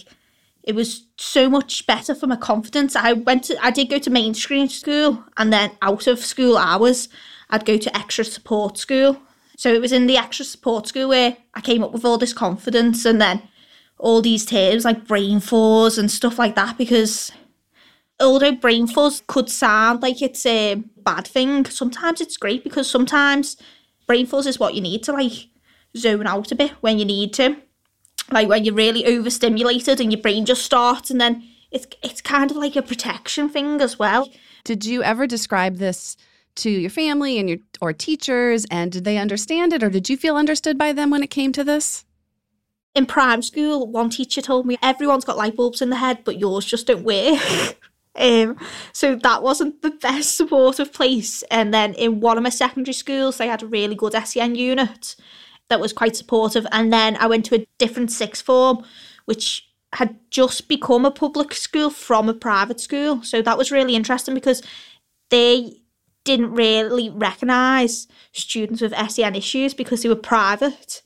it 0.62 0.75
was 0.75 1.06
so 1.18 1.50
much 1.50 1.87
better 1.87 2.14
for 2.14 2.26
my 2.26 2.37
confidence. 2.37 2.94
I 2.94 3.12
went 3.14 3.44
to 3.44 3.64
I 3.64 3.70
did 3.70 3.90
go 3.90 3.99
to 3.99 4.11
mainstream 4.11 4.68
school 4.68 5.25
and 5.37 5.52
then 5.52 5.72
out 5.82 6.06
of 6.06 6.20
school 6.20 6.56
hours 6.56 7.08
I'd 7.50 7.66
go 7.66 7.76
to 7.76 7.96
extra 7.96 8.25
support 8.25 8.78
school. 8.78 9.18
So 9.56 9.72
it 9.72 9.80
was 9.80 9.92
in 9.92 10.06
the 10.06 10.16
extra 10.16 10.44
support 10.44 10.87
school 10.87 11.08
where 11.08 11.37
I 11.54 11.61
came 11.61 11.82
up 11.82 11.92
with 11.92 12.04
all 12.04 12.18
this 12.18 12.32
confidence 12.32 13.04
and 13.04 13.20
then 13.20 13.42
all 13.99 14.20
these 14.20 14.44
terms 14.44 14.84
like 14.84 15.06
brain 15.06 15.38
force 15.40 15.99
and 15.99 16.11
stuff 16.11 16.38
like 16.38 16.56
that 16.56 16.76
because 16.78 17.30
although 18.18 18.52
brain 18.52 18.87
fuzz 18.87 19.22
could 19.26 19.49
sound 19.49 20.02
like 20.02 20.22
it's 20.22 20.46
a 20.46 20.76
bad 20.96 21.26
thing, 21.26 21.64
sometimes 21.66 22.20
it's 22.20 22.37
great 22.37 22.64
because 22.64 22.88
sometimes 22.88 23.56
brain 24.06 24.26
fuzz 24.26 24.46
is 24.46 24.58
what 24.58 24.75
you 24.75 24.80
need 24.80 25.02
to 25.02 25.12
like 25.12 25.49
zone 25.96 26.26
out 26.26 26.52
a 26.52 26.54
bit 26.54 26.72
when 26.80 26.99
you 26.99 27.04
need 27.04 27.32
to. 27.34 27.56
Like 28.30 28.49
when 28.49 28.64
you're 28.64 28.75
really 28.75 29.04
overstimulated 29.06 30.00
and 30.00 30.12
your 30.12 30.20
brain 30.20 30.46
just 30.46 30.64
starts 30.64 31.11
and 31.11 31.20
then 31.20 31.46
it's 31.70 31.87
it's 32.02 32.20
kind 32.20 32.50
of 32.50 32.56
like 32.56 32.76
a 32.76 32.82
protection 32.82 33.49
thing 33.49 33.80
as 33.80 33.99
well. 33.99 34.28
Did 34.64 34.84
you 34.84 35.02
ever 35.02 35.26
describe 35.26 35.76
this 35.76 36.16
to 36.56 36.70
your 36.70 36.90
family 36.90 37.38
and 37.38 37.49
your 37.49 37.58
or 37.80 37.92
teachers 37.92 38.64
and 38.70 38.92
did 38.92 39.04
they 39.04 39.18
understand 39.18 39.72
it 39.72 39.82
or 39.82 39.90
did 39.90 40.08
you 40.08 40.16
feel 40.16 40.37
understood 40.37 40.78
by 40.78 40.92
them 40.92 41.11
when 41.11 41.22
it 41.22 41.30
came 41.30 41.52
to 41.52 41.64
this? 41.64 42.04
In 42.94 43.06
prime 43.06 43.40
school, 43.40 43.87
one 43.87 44.11
teacher 44.11 44.42
told 44.42 44.66
me 44.66 44.76
everyone's 44.82 45.25
got 45.25 45.38
light 45.38 45.56
bulbs 45.56 45.80
in 45.80 45.88
the 45.88 45.96
head, 45.96 46.25
but 46.25 46.38
yours 46.38 46.64
just 46.64 46.87
don't 46.87 47.04
work. 47.04 47.40
Um, 48.14 48.58
so 48.92 49.14
that 49.16 49.42
wasn't 49.42 49.80
the 49.80 49.90
best 49.90 50.37
supportive 50.37 50.92
place. 50.92 51.42
And 51.50 51.72
then 51.72 51.94
in 51.94 52.20
one 52.20 52.37
of 52.37 52.42
my 52.42 52.50
secondary 52.50 52.92
schools, 52.92 53.38
they 53.38 53.49
had 53.49 53.62
a 53.62 53.66
really 53.66 53.94
good 53.94 54.12
SEN 54.12 54.54
unit 54.54 55.16
that 55.73 55.81
was 55.81 55.93
quite 55.93 56.14
supportive. 56.14 56.67
And 56.71 56.93
then 56.93 57.17
I 57.17 57.26
went 57.26 57.47
to 57.47 57.55
a 57.57 57.67
different 57.79 58.12
sixth 58.12 58.45
form, 58.45 58.85
which 59.25 59.67
had 59.95 60.17
just 60.31 60.69
become 60.69 61.05
a 61.05 61.11
public 61.11 61.55
school 61.55 61.88
from 61.91 62.29
a 62.29 62.35
private 62.35 62.79
school. 62.79 63.23
So 63.23 63.41
that 63.43 63.57
was 63.59 63.73
really 63.73 63.97
interesting 63.97 64.35
because 64.35 64.62
they 65.31 65.79
didn't 66.25 66.52
really 66.52 67.09
recognise 67.09 68.07
students 68.33 68.83
with 68.83 68.95
SEN 69.11 69.35
issues 69.35 69.75
because 69.75 70.02
they 70.02 70.09
were 70.09 70.14
private. 70.14 71.02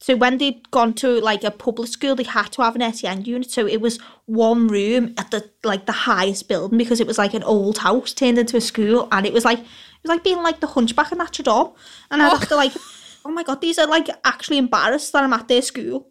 So 0.00 0.16
when 0.16 0.38
they'd 0.38 0.68
gone 0.70 0.94
to 0.94 1.20
like 1.20 1.42
a 1.42 1.50
public 1.50 1.88
school, 1.88 2.14
they 2.14 2.24
had 2.24 2.52
to 2.52 2.62
have 2.62 2.76
an 2.76 2.92
SEN 2.92 3.24
unit. 3.24 3.50
So 3.50 3.66
it 3.66 3.80
was 3.80 3.98
one 4.26 4.68
room 4.68 5.14
at 5.16 5.30
the 5.30 5.50
like 5.64 5.86
the 5.86 5.92
highest 5.92 6.48
building 6.48 6.78
because 6.78 7.00
it 7.00 7.06
was 7.06 7.18
like 7.18 7.34
an 7.34 7.42
old 7.42 7.78
house 7.78 8.12
turned 8.12 8.38
into 8.38 8.56
a 8.56 8.60
school, 8.60 9.08
and 9.10 9.26
it 9.26 9.32
was 9.32 9.44
like 9.44 9.58
it 9.58 10.02
was 10.02 10.10
like 10.10 10.22
being 10.22 10.42
like 10.42 10.60
the 10.60 10.68
Hunchback 10.68 11.10
of 11.10 11.18
Notre 11.18 11.42
Dame, 11.42 11.72
and 12.10 12.22
I'd 12.22 12.30
have 12.30 12.48
to 12.48 12.56
like, 12.56 12.72
oh. 12.76 12.94
oh 13.28 13.32
my 13.32 13.42
god, 13.42 13.60
these 13.60 13.78
are 13.78 13.86
like 13.86 14.08
actually 14.24 14.58
embarrassed 14.58 15.12
that 15.12 15.22
I'm 15.22 15.32
at 15.34 15.46
their 15.46 15.62
school. 15.62 16.08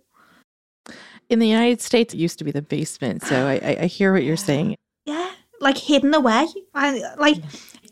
In 1.29 1.39
the 1.39 1.47
United 1.47 1.81
States, 1.81 2.13
it 2.13 2.17
used 2.17 2.37
to 2.37 2.45
be 2.45 2.51
the 2.51 2.61
basement. 2.61 3.23
So 3.23 3.47
I, 3.47 3.55
I, 3.55 3.77
I 3.81 3.85
hear 3.87 4.13
what 4.13 4.23
you're 4.23 4.37
saying. 4.37 4.75
Yeah, 5.05 5.31
like 5.61 5.77
hidden 5.77 6.13
away. 6.13 6.47
I 6.73 7.15
like 7.15 7.37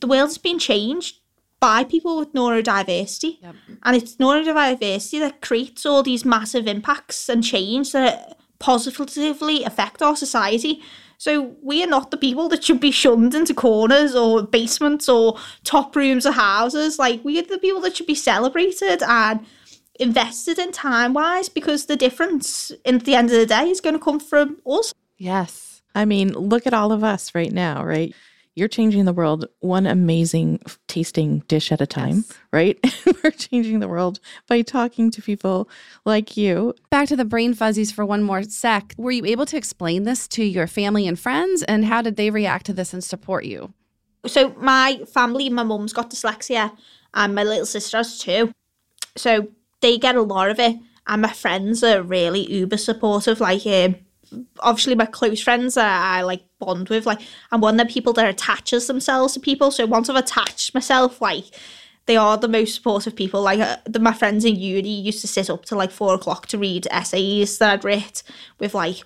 the 0.01 0.07
world's 0.07 0.37
been 0.37 0.59
changed 0.59 1.21
by 1.61 1.85
people 1.85 2.19
with 2.19 2.33
neurodiversity. 2.33 3.41
Yep. 3.41 3.55
And 3.83 3.95
it's 3.95 4.17
neurodiversity 4.17 5.21
that 5.21 5.41
creates 5.41 5.85
all 5.85 6.03
these 6.03 6.25
massive 6.25 6.67
impacts 6.67 7.29
and 7.29 7.41
change 7.41 7.93
that 7.93 8.37
positively 8.59 9.63
affect 9.63 10.01
our 10.01 10.17
society. 10.17 10.81
So 11.17 11.55
we 11.61 11.83
are 11.83 11.87
not 11.87 12.11
the 12.11 12.17
people 12.17 12.49
that 12.49 12.63
should 12.63 12.79
be 12.79 12.91
shunned 12.91 13.33
into 13.33 13.53
corners 13.53 14.15
or 14.15 14.43
basements 14.43 15.07
or 15.09 15.37
top 15.63 15.95
rooms 15.95 16.25
of 16.25 16.35
houses. 16.35 16.99
Like 16.99 17.23
we 17.23 17.39
are 17.39 17.43
the 17.43 17.57
people 17.57 17.81
that 17.81 17.97
should 17.97 18.07
be 18.07 18.15
celebrated 18.15 19.01
and 19.03 19.45
invested 19.99 20.59
in 20.59 20.71
time 20.71 21.13
wise 21.13 21.49
because 21.49 21.85
the 21.85 21.95
difference 21.95 22.71
in 22.83 22.99
the 22.99 23.15
end 23.15 23.31
of 23.31 23.37
the 23.37 23.45
day 23.45 23.69
is 23.69 23.81
going 23.81 23.95
to 23.95 24.03
come 24.03 24.19
from 24.19 24.57
us. 24.67 24.93
Yes. 25.17 25.81
I 25.93 26.05
mean, 26.05 26.33
look 26.33 26.67
at 26.67 26.73
all 26.73 26.91
of 26.91 27.03
us 27.03 27.33
right 27.33 27.51
now, 27.51 27.83
right? 27.85 28.13
You're 28.55 28.69
changing 28.69 29.03
the 29.03 29.11
world 29.11 29.47
one 29.59 29.85
amazing 29.85 30.61
tasting 30.87 31.39
dish 31.49 31.73
at 31.73 31.81
a 31.81 31.85
time, 31.85 32.23
Yes. 32.27 32.33
right? 32.53 32.79
We're 33.23 33.31
changing 33.31 33.79
the 33.79 33.87
world 33.89 34.21
by 34.47 34.61
talking 34.61 35.11
to 35.11 35.21
people 35.21 35.69
like 36.05 36.37
you. 36.37 36.73
Back 36.89 37.09
to 37.09 37.17
the 37.17 37.25
brain 37.25 37.53
fuzzies 37.53 37.91
for 37.91 38.05
one 38.05 38.23
more 38.23 38.43
sec. 38.43 38.93
Were 38.97 39.11
you 39.11 39.25
able 39.25 39.45
to 39.47 39.57
explain 39.57 40.03
this 40.03 40.25
to 40.29 40.43
your 40.43 40.67
family 40.67 41.05
and 41.05 41.19
friends 41.19 41.63
and 41.63 41.83
how 41.83 42.01
did 42.01 42.15
they 42.15 42.29
react 42.29 42.65
to 42.67 42.73
this 42.73 42.93
and 42.93 43.03
support 43.03 43.43
you? 43.43 43.73
So 44.25 44.55
my 44.57 45.01
family, 45.13 45.49
my 45.49 45.63
mum's 45.63 45.91
got 45.91 46.09
dyslexia 46.09 46.71
and 47.13 47.35
my 47.35 47.43
little 47.43 47.65
sister 47.65 47.97
has 47.97 48.19
too. 48.19 48.51
So 49.17 49.49
they 49.81 49.97
get 49.97 50.15
a 50.15 50.21
lot 50.21 50.49
of 50.49 50.59
it 50.59 50.77
and 51.07 51.21
my 51.21 51.31
friends 51.33 51.83
are 51.83 52.01
really 52.01 52.49
uber 52.49 52.77
supportive. 52.77 53.41
Like 53.41 53.65
um, 53.67 53.97
obviously 54.59 54.95
my 54.95 55.05
close 55.05 55.41
friends 55.41 55.75
that 55.75 56.01
I 56.01 56.21
like 56.21 56.43
bond 56.59 56.89
with, 56.89 57.05
like 57.05 57.21
I'm 57.51 57.61
one 57.61 57.79
of 57.79 57.87
the 57.87 57.93
people 57.93 58.13
that 58.13 58.27
attaches 58.29 58.87
themselves 58.87 59.33
to 59.33 59.39
people. 59.39 59.71
So 59.71 59.85
once 59.85 60.09
I've 60.09 60.15
attached 60.15 60.73
myself, 60.73 61.21
like 61.21 61.45
they 62.05 62.17
are 62.17 62.37
the 62.37 62.47
most 62.47 62.75
supportive 62.75 63.15
people. 63.15 63.41
Like 63.41 63.59
uh, 63.59 63.77
the, 63.85 63.99
my 63.99 64.13
friends 64.13 64.45
in 64.45 64.55
uni 64.55 65.01
used 65.01 65.21
to 65.21 65.27
sit 65.27 65.49
up 65.49 65.65
to 65.65 65.75
like 65.75 65.91
four 65.91 66.13
o'clock 66.13 66.45
to 66.47 66.57
read 66.57 66.87
essays 66.91 67.57
that 67.57 67.71
I'd 67.71 67.83
writ 67.83 68.23
with 68.59 68.73
like 68.73 68.97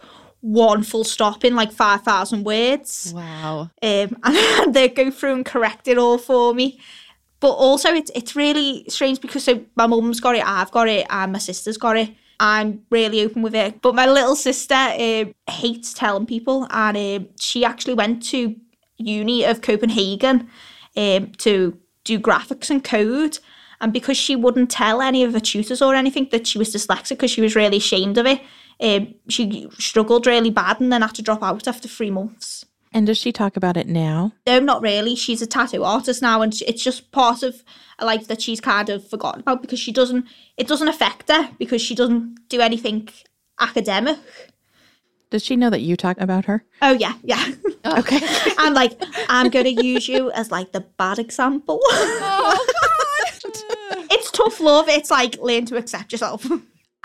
one 0.41 0.83
full 0.83 1.03
stop 1.03 1.43
in 1.43 1.55
like 1.55 1.71
5,000 1.71 2.45
words 2.45 3.11
Wow. 3.13 3.71
um, 3.81 4.17
and 4.23 4.73
they 4.73 4.87
go 4.89 5.11
through 5.11 5.33
and 5.33 5.45
correct 5.45 5.87
it 5.87 5.97
all 5.97 6.17
for 6.17 6.53
me. 6.53 6.79
But 7.41 7.51
also, 7.51 7.93
it's 7.93 8.11
it's 8.13 8.35
really 8.35 8.83
strange 8.89 9.21
because 9.21 9.45
so 9.45 9.63
my 9.77 9.87
mum's 9.87 10.19
got 10.19 10.35
it, 10.35 10.45
I've 10.45 10.71
got 10.71 10.89
it, 10.89 11.07
and 11.09 11.31
my 11.31 11.39
sister's 11.39 11.77
got 11.77 11.95
it. 11.95 12.09
I'm 12.39 12.81
really 12.89 13.21
open 13.21 13.41
with 13.41 13.55
it. 13.55 13.81
But 13.81 13.95
my 13.95 14.05
little 14.05 14.35
sister 14.35 14.73
um, 14.73 15.33
hates 15.49 15.93
telling 15.93 16.25
people, 16.25 16.67
and 16.69 16.97
um, 16.97 17.29
she 17.39 17.65
actually 17.65 17.95
went 17.95 18.23
to 18.27 18.55
uni 18.97 19.43
of 19.43 19.61
Copenhagen 19.61 20.49
um, 20.95 21.31
to 21.37 21.77
do 22.03 22.19
graphics 22.19 22.69
and 22.69 22.83
code. 22.83 23.39
And 23.81 23.93
because 23.93 24.17
she 24.17 24.35
wouldn't 24.35 24.69
tell 24.69 25.01
any 25.01 25.23
of 25.23 25.33
her 25.33 25.39
tutors 25.39 25.81
or 25.81 25.95
anything 25.95 26.27
that 26.31 26.47
she 26.47 26.57
was 26.57 26.73
dyslexic 26.73 27.11
because 27.11 27.31
she 27.31 27.41
was 27.41 27.55
really 27.55 27.77
ashamed 27.77 28.17
of 28.17 28.25
it, 28.25 28.41
um, 28.81 29.13
she 29.29 29.69
struggled 29.77 30.27
really 30.27 30.49
bad 30.49 30.79
and 30.79 30.91
then 30.91 31.01
had 31.01 31.15
to 31.15 31.21
drop 31.21 31.43
out 31.43 31.67
after 31.67 31.87
three 31.87 32.11
months. 32.11 32.58
And 32.91 33.05
does 33.05 33.17
she 33.17 33.31
talk 33.31 33.55
about 33.55 33.77
it 33.77 33.87
now? 33.87 34.33
No, 34.47 34.59
not 34.59 34.81
really. 34.81 35.15
She's 35.15 35.41
a 35.41 35.47
tattoo 35.47 35.83
artist 35.83 36.21
now, 36.21 36.41
and 36.41 36.53
it's 36.61 36.83
just 36.83 37.11
part 37.11 37.43
of 37.43 37.63
a 37.99 38.05
life 38.05 38.27
that 38.27 38.41
she's 38.41 38.59
kind 38.59 38.89
of 38.89 39.07
forgotten 39.07 39.41
about 39.41 39.61
because 39.61 39.79
she 39.79 39.91
doesn't. 39.91 40.25
It 40.57 40.67
doesn't 40.67 40.87
affect 40.87 41.29
her 41.29 41.51
because 41.59 41.81
she 41.81 41.93
doesn't 41.93 42.49
do 42.49 42.61
anything 42.61 43.09
academic. 43.59 44.17
Does 45.29 45.45
she 45.45 45.55
know 45.55 45.69
that 45.69 45.81
you 45.81 45.95
talk 45.95 46.19
about 46.19 46.45
her? 46.45 46.65
Oh 46.81 46.93
yeah, 46.93 47.13
yeah. 47.23 47.45
Okay. 47.85 48.19
I'm 48.57 48.73
like, 48.73 49.01
I'm 49.29 49.49
gonna 49.49 49.69
use 49.69 50.09
you 50.09 50.31
as 50.31 50.51
like 50.51 50.73
the 50.73 50.81
bad 50.81 51.17
example. 51.17 51.79
Oh, 51.81 52.65
it's 54.11 54.31
tough 54.31 54.59
love. 54.59 54.89
It's 54.89 55.09
like 55.09 55.37
learn 55.37 55.65
to 55.67 55.77
accept 55.77 56.11
yourself. 56.11 56.45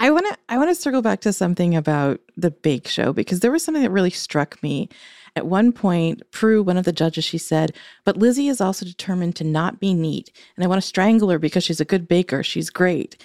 I 0.01 0.11
want 0.11 0.27
to 0.27 0.37
I 0.49 0.59
want 0.59 0.71
to 0.71 0.75
circle 0.75 1.01
back 1.01 1.21
to 1.21 1.33
something 1.33 1.77
about 1.77 2.21
the 2.37 2.51
bake 2.51 2.89
show 2.89 3.13
because 3.13 3.39
there 3.39 3.53
was 3.53 3.63
something 3.65 3.85
that 3.85 3.91
really 3.91 4.11
struck 4.11 4.61
me. 4.65 4.89
At 5.37 5.47
one 5.47 5.73
point, 5.73 6.23
Prue, 6.31 6.63
one 6.63 6.77
of 6.77 6.85
the 6.85 6.93
judges, 6.93 7.25
she 7.25 7.39
said, 7.39 7.75
"But 8.05 8.17
Lizzie 8.17 8.49
is 8.49 8.61
also 8.61 8.87
determined 8.87 9.35
to 9.37 9.45
not 9.45 9.81
be 9.81 9.93
neat, 9.93 10.31
and 10.57 10.65
I 10.65 10.69
want 10.69 10.81
to 10.81 10.87
strangle 10.87 11.31
her 11.31 11.39
because 11.39 11.65
she's 11.65 11.81
a 11.81 11.85
good 11.85 12.07
baker. 12.07 12.43
She's 12.43 12.71
great." 12.71 13.17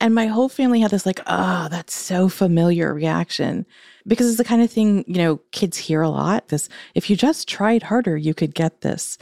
And 0.00 0.14
my 0.14 0.26
whole 0.26 0.48
family 0.48 0.80
had 0.80 0.90
this 0.90 1.06
like, 1.06 1.20
"Oh, 1.26 1.68
that's 1.70 1.94
so 1.94 2.28
familiar" 2.28 2.94
reaction 2.94 3.66
because 4.06 4.28
it's 4.28 4.38
the 4.38 4.44
kind 4.44 4.62
of 4.62 4.70
thing, 4.70 5.04
you 5.08 5.16
know, 5.16 5.40
kids 5.52 5.76
hear 5.76 6.02
a 6.02 6.08
lot. 6.08 6.48
This 6.48 6.68
if 6.94 7.10
you 7.10 7.16
just 7.16 7.48
tried 7.48 7.84
harder, 7.84 8.16
you 8.16 8.34
could 8.34 8.54
get 8.54 8.82
this. 8.82 9.18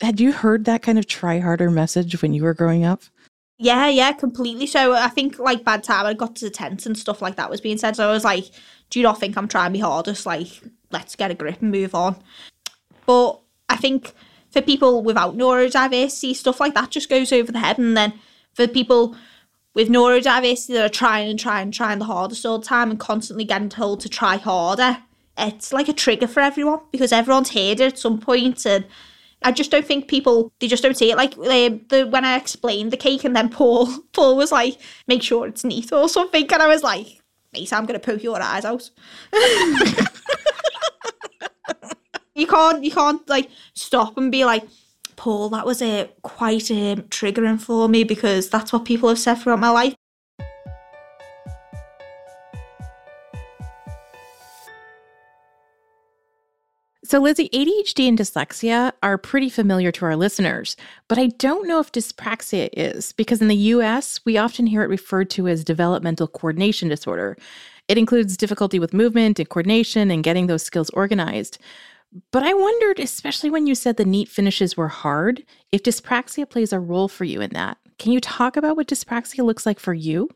Had 0.00 0.20
you 0.20 0.32
heard 0.32 0.64
that 0.64 0.82
kind 0.82 0.98
of 0.98 1.06
try 1.06 1.38
harder 1.38 1.70
message 1.70 2.20
when 2.20 2.34
you 2.34 2.42
were 2.42 2.54
growing 2.54 2.84
up? 2.84 3.02
Yeah, 3.58 3.88
yeah, 3.88 4.12
completely. 4.12 4.66
So 4.66 4.92
I 4.92 5.08
think 5.08 5.38
like 5.38 5.64
bad 5.64 5.82
time 5.82 6.04
I 6.04 6.14
got 6.14 6.36
to 6.36 6.46
the 6.46 6.50
tent 6.50 6.84
and 6.84 6.98
stuff 6.98 7.22
like 7.22 7.36
that 7.36 7.48
was 7.48 7.60
being 7.60 7.78
said. 7.78 7.96
So 7.96 8.06
I 8.06 8.12
was 8.12 8.24
like, 8.24 8.44
do 8.90 8.98
you 8.98 9.02
not 9.02 9.18
think 9.18 9.36
I'm 9.36 9.48
trying 9.48 9.72
my 9.72 9.78
hardest? 9.78 10.26
Like, 10.26 10.48
let's 10.96 11.14
get 11.14 11.30
a 11.30 11.34
grip 11.34 11.60
and 11.60 11.70
move 11.70 11.94
on. 11.94 12.16
But 13.04 13.38
I 13.68 13.76
think 13.76 14.14
for 14.50 14.62
people 14.62 15.02
without 15.02 15.36
neurodiversity, 15.36 16.34
stuff 16.34 16.60
like 16.60 16.74
that 16.74 16.90
just 16.90 17.10
goes 17.10 17.32
over 17.32 17.52
the 17.52 17.58
head. 17.58 17.78
And 17.78 17.96
then 17.96 18.14
for 18.54 18.66
people 18.66 19.14
with 19.74 19.88
neurodiversity 19.88 20.68
that 20.68 20.86
are 20.86 20.88
trying 20.88 21.28
and 21.28 21.38
trying 21.38 21.64
and 21.64 21.74
trying 21.74 21.98
the 21.98 22.06
hardest 22.06 22.46
all 22.46 22.58
the 22.58 22.66
time 22.66 22.90
and 22.90 22.98
constantly 22.98 23.44
getting 23.44 23.68
told 23.68 24.00
to 24.00 24.08
try 24.08 24.38
harder, 24.38 24.98
it's 25.36 25.72
like 25.72 25.88
a 25.88 25.92
trigger 25.92 26.26
for 26.26 26.40
everyone 26.40 26.80
because 26.90 27.12
everyone's 27.12 27.50
heard 27.50 27.80
it 27.80 27.92
at 27.92 27.98
some 27.98 28.18
point 28.18 28.64
and 28.64 28.86
I 29.42 29.52
just 29.52 29.70
don't 29.70 29.84
think 29.84 30.08
people 30.08 30.50
they 30.60 30.66
just 30.66 30.82
don't 30.82 30.96
see 30.96 31.10
it. 31.10 31.16
Like 31.16 31.36
um, 31.36 31.82
the 31.90 32.08
when 32.10 32.24
I 32.24 32.36
explained 32.36 32.90
the 32.90 32.96
cake 32.96 33.24
and 33.24 33.36
then 33.36 33.50
Paul 33.50 33.88
Paul 34.12 34.36
was 34.36 34.50
like, 34.50 34.78
make 35.06 35.22
sure 35.22 35.46
it's 35.46 35.64
neat 35.64 35.92
or 35.92 36.08
something, 36.08 36.50
and 36.50 36.62
I 36.62 36.66
was 36.66 36.82
like, 36.82 37.20
mate, 37.52 37.72
I'm 37.72 37.84
gonna 37.84 37.98
poke 37.98 38.22
your 38.22 38.40
eyes 38.40 38.64
out. 38.64 38.90
you 42.36 42.46
can't 42.46 42.84
you 42.84 42.90
can't 42.90 43.26
like 43.28 43.50
stop 43.74 44.16
and 44.16 44.30
be 44.30 44.44
like, 44.44 44.64
Paul, 45.16 45.48
that 45.50 45.66
was 45.66 45.80
uh, 45.80 46.06
quite 46.22 46.70
um, 46.70 47.02
triggering 47.08 47.60
for 47.60 47.88
me 47.88 48.04
because 48.04 48.50
that's 48.50 48.72
what 48.72 48.84
people 48.84 49.08
have 49.08 49.18
said 49.18 49.36
throughout 49.36 49.58
my 49.60 49.70
life. 49.70 49.94
So, 57.04 57.20
Lizzie, 57.20 57.48
ADHD 57.50 58.08
and 58.08 58.18
dyslexia 58.18 58.92
are 59.00 59.16
pretty 59.16 59.48
familiar 59.48 59.92
to 59.92 60.04
our 60.04 60.16
listeners, 60.16 60.76
but 61.06 61.18
I 61.18 61.28
don't 61.28 61.68
know 61.68 61.78
if 61.78 61.92
dyspraxia 61.92 62.68
is 62.72 63.12
because 63.12 63.40
in 63.40 63.46
the 63.46 63.54
US, 63.54 64.20
we 64.24 64.36
often 64.36 64.66
hear 64.66 64.82
it 64.82 64.88
referred 64.88 65.30
to 65.30 65.46
as 65.46 65.62
developmental 65.62 66.26
coordination 66.26 66.88
disorder. 66.88 67.38
It 67.86 67.96
includes 67.96 68.36
difficulty 68.36 68.80
with 68.80 68.92
movement 68.92 69.38
and 69.38 69.48
coordination 69.48 70.10
and 70.10 70.24
getting 70.24 70.48
those 70.48 70.64
skills 70.64 70.90
organized. 70.90 71.58
But 72.30 72.44
I 72.44 72.54
wondered, 72.54 72.98
especially 72.98 73.50
when 73.50 73.66
you 73.66 73.74
said 73.74 73.96
the 73.96 74.04
neat 74.04 74.28
finishes 74.28 74.76
were 74.76 74.88
hard, 74.88 75.44
if 75.72 75.82
dyspraxia 75.82 76.48
plays 76.48 76.72
a 76.72 76.80
role 76.80 77.08
for 77.08 77.24
you 77.24 77.40
in 77.40 77.50
that. 77.50 77.78
Can 77.98 78.12
you 78.12 78.20
talk 78.20 78.56
about 78.56 78.76
what 78.76 78.88
dyspraxia 78.88 79.44
looks 79.44 79.66
like 79.66 79.78
for 79.78 79.94
you? 79.94 80.28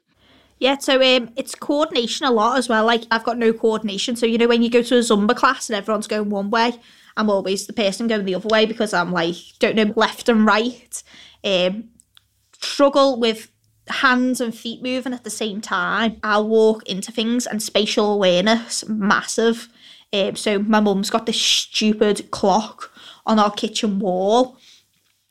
Yeah, 0.58 0.76
so 0.76 0.96
um, 0.96 1.30
it's 1.36 1.54
coordination 1.54 2.26
a 2.26 2.30
lot 2.30 2.58
as 2.58 2.68
well. 2.68 2.84
Like 2.84 3.04
I've 3.10 3.24
got 3.24 3.38
no 3.38 3.52
coordination, 3.52 4.14
so 4.14 4.26
you 4.26 4.36
know 4.36 4.46
when 4.46 4.62
you 4.62 4.68
go 4.68 4.82
to 4.82 4.96
a 4.96 5.00
Zumba 5.00 5.34
class 5.34 5.70
and 5.70 5.76
everyone's 5.76 6.06
going 6.06 6.28
one 6.28 6.50
way, 6.50 6.74
I'm 7.16 7.30
always 7.30 7.66
the 7.66 7.72
person 7.72 8.08
going 8.08 8.26
the 8.26 8.34
other 8.34 8.48
way 8.48 8.66
because 8.66 8.92
I'm 8.92 9.10
like 9.10 9.36
don't 9.58 9.74
know 9.74 9.92
left 9.96 10.28
and 10.28 10.44
right. 10.44 11.02
Um, 11.42 11.88
struggle 12.60 13.18
with 13.18 13.50
hands 13.88 14.40
and 14.40 14.54
feet 14.54 14.82
moving 14.82 15.14
at 15.14 15.24
the 15.24 15.30
same 15.30 15.62
time. 15.62 16.18
I'll 16.22 16.46
walk 16.46 16.86
into 16.88 17.10
things 17.10 17.46
and 17.46 17.62
spatial 17.62 18.12
awareness 18.12 18.86
massive. 18.86 19.68
Um, 20.12 20.36
so 20.36 20.58
my 20.58 20.80
mum's 20.80 21.10
got 21.10 21.26
this 21.26 21.40
stupid 21.40 22.30
clock 22.30 22.92
on 23.26 23.38
our 23.38 23.50
kitchen 23.50 23.98
wall, 23.98 24.58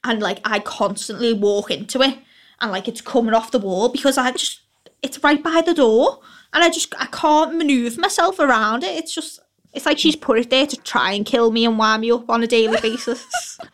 and 0.03 0.21
like 0.21 0.39
I 0.45 0.59
constantly 0.59 1.33
walk 1.33 1.71
into 1.71 2.01
it, 2.01 2.17
and 2.61 2.71
like 2.71 2.87
it's 2.87 3.01
coming 3.01 3.33
off 3.33 3.51
the 3.51 3.59
wall 3.59 3.89
because 3.89 4.17
I 4.17 4.31
just 4.31 4.61
it's 5.01 5.23
right 5.23 5.41
by 5.41 5.61
the 5.65 5.73
door 5.73 6.19
and 6.53 6.63
I 6.63 6.69
just 6.69 6.93
I 6.99 7.05
can't 7.07 7.55
maneuver 7.55 7.99
myself 7.99 8.39
around 8.39 8.83
it. 8.83 8.97
It's 8.97 9.13
just 9.13 9.39
it's 9.73 9.85
like 9.85 9.99
she's 9.99 10.15
put 10.15 10.39
it 10.39 10.49
there 10.49 10.65
to 10.65 10.77
try 10.77 11.11
and 11.11 11.25
kill 11.25 11.51
me 11.51 11.65
and 11.65 11.77
wind 11.77 12.01
me 12.01 12.11
up 12.11 12.29
on 12.29 12.43
a 12.43 12.47
daily 12.47 12.79
basis. 12.81 13.25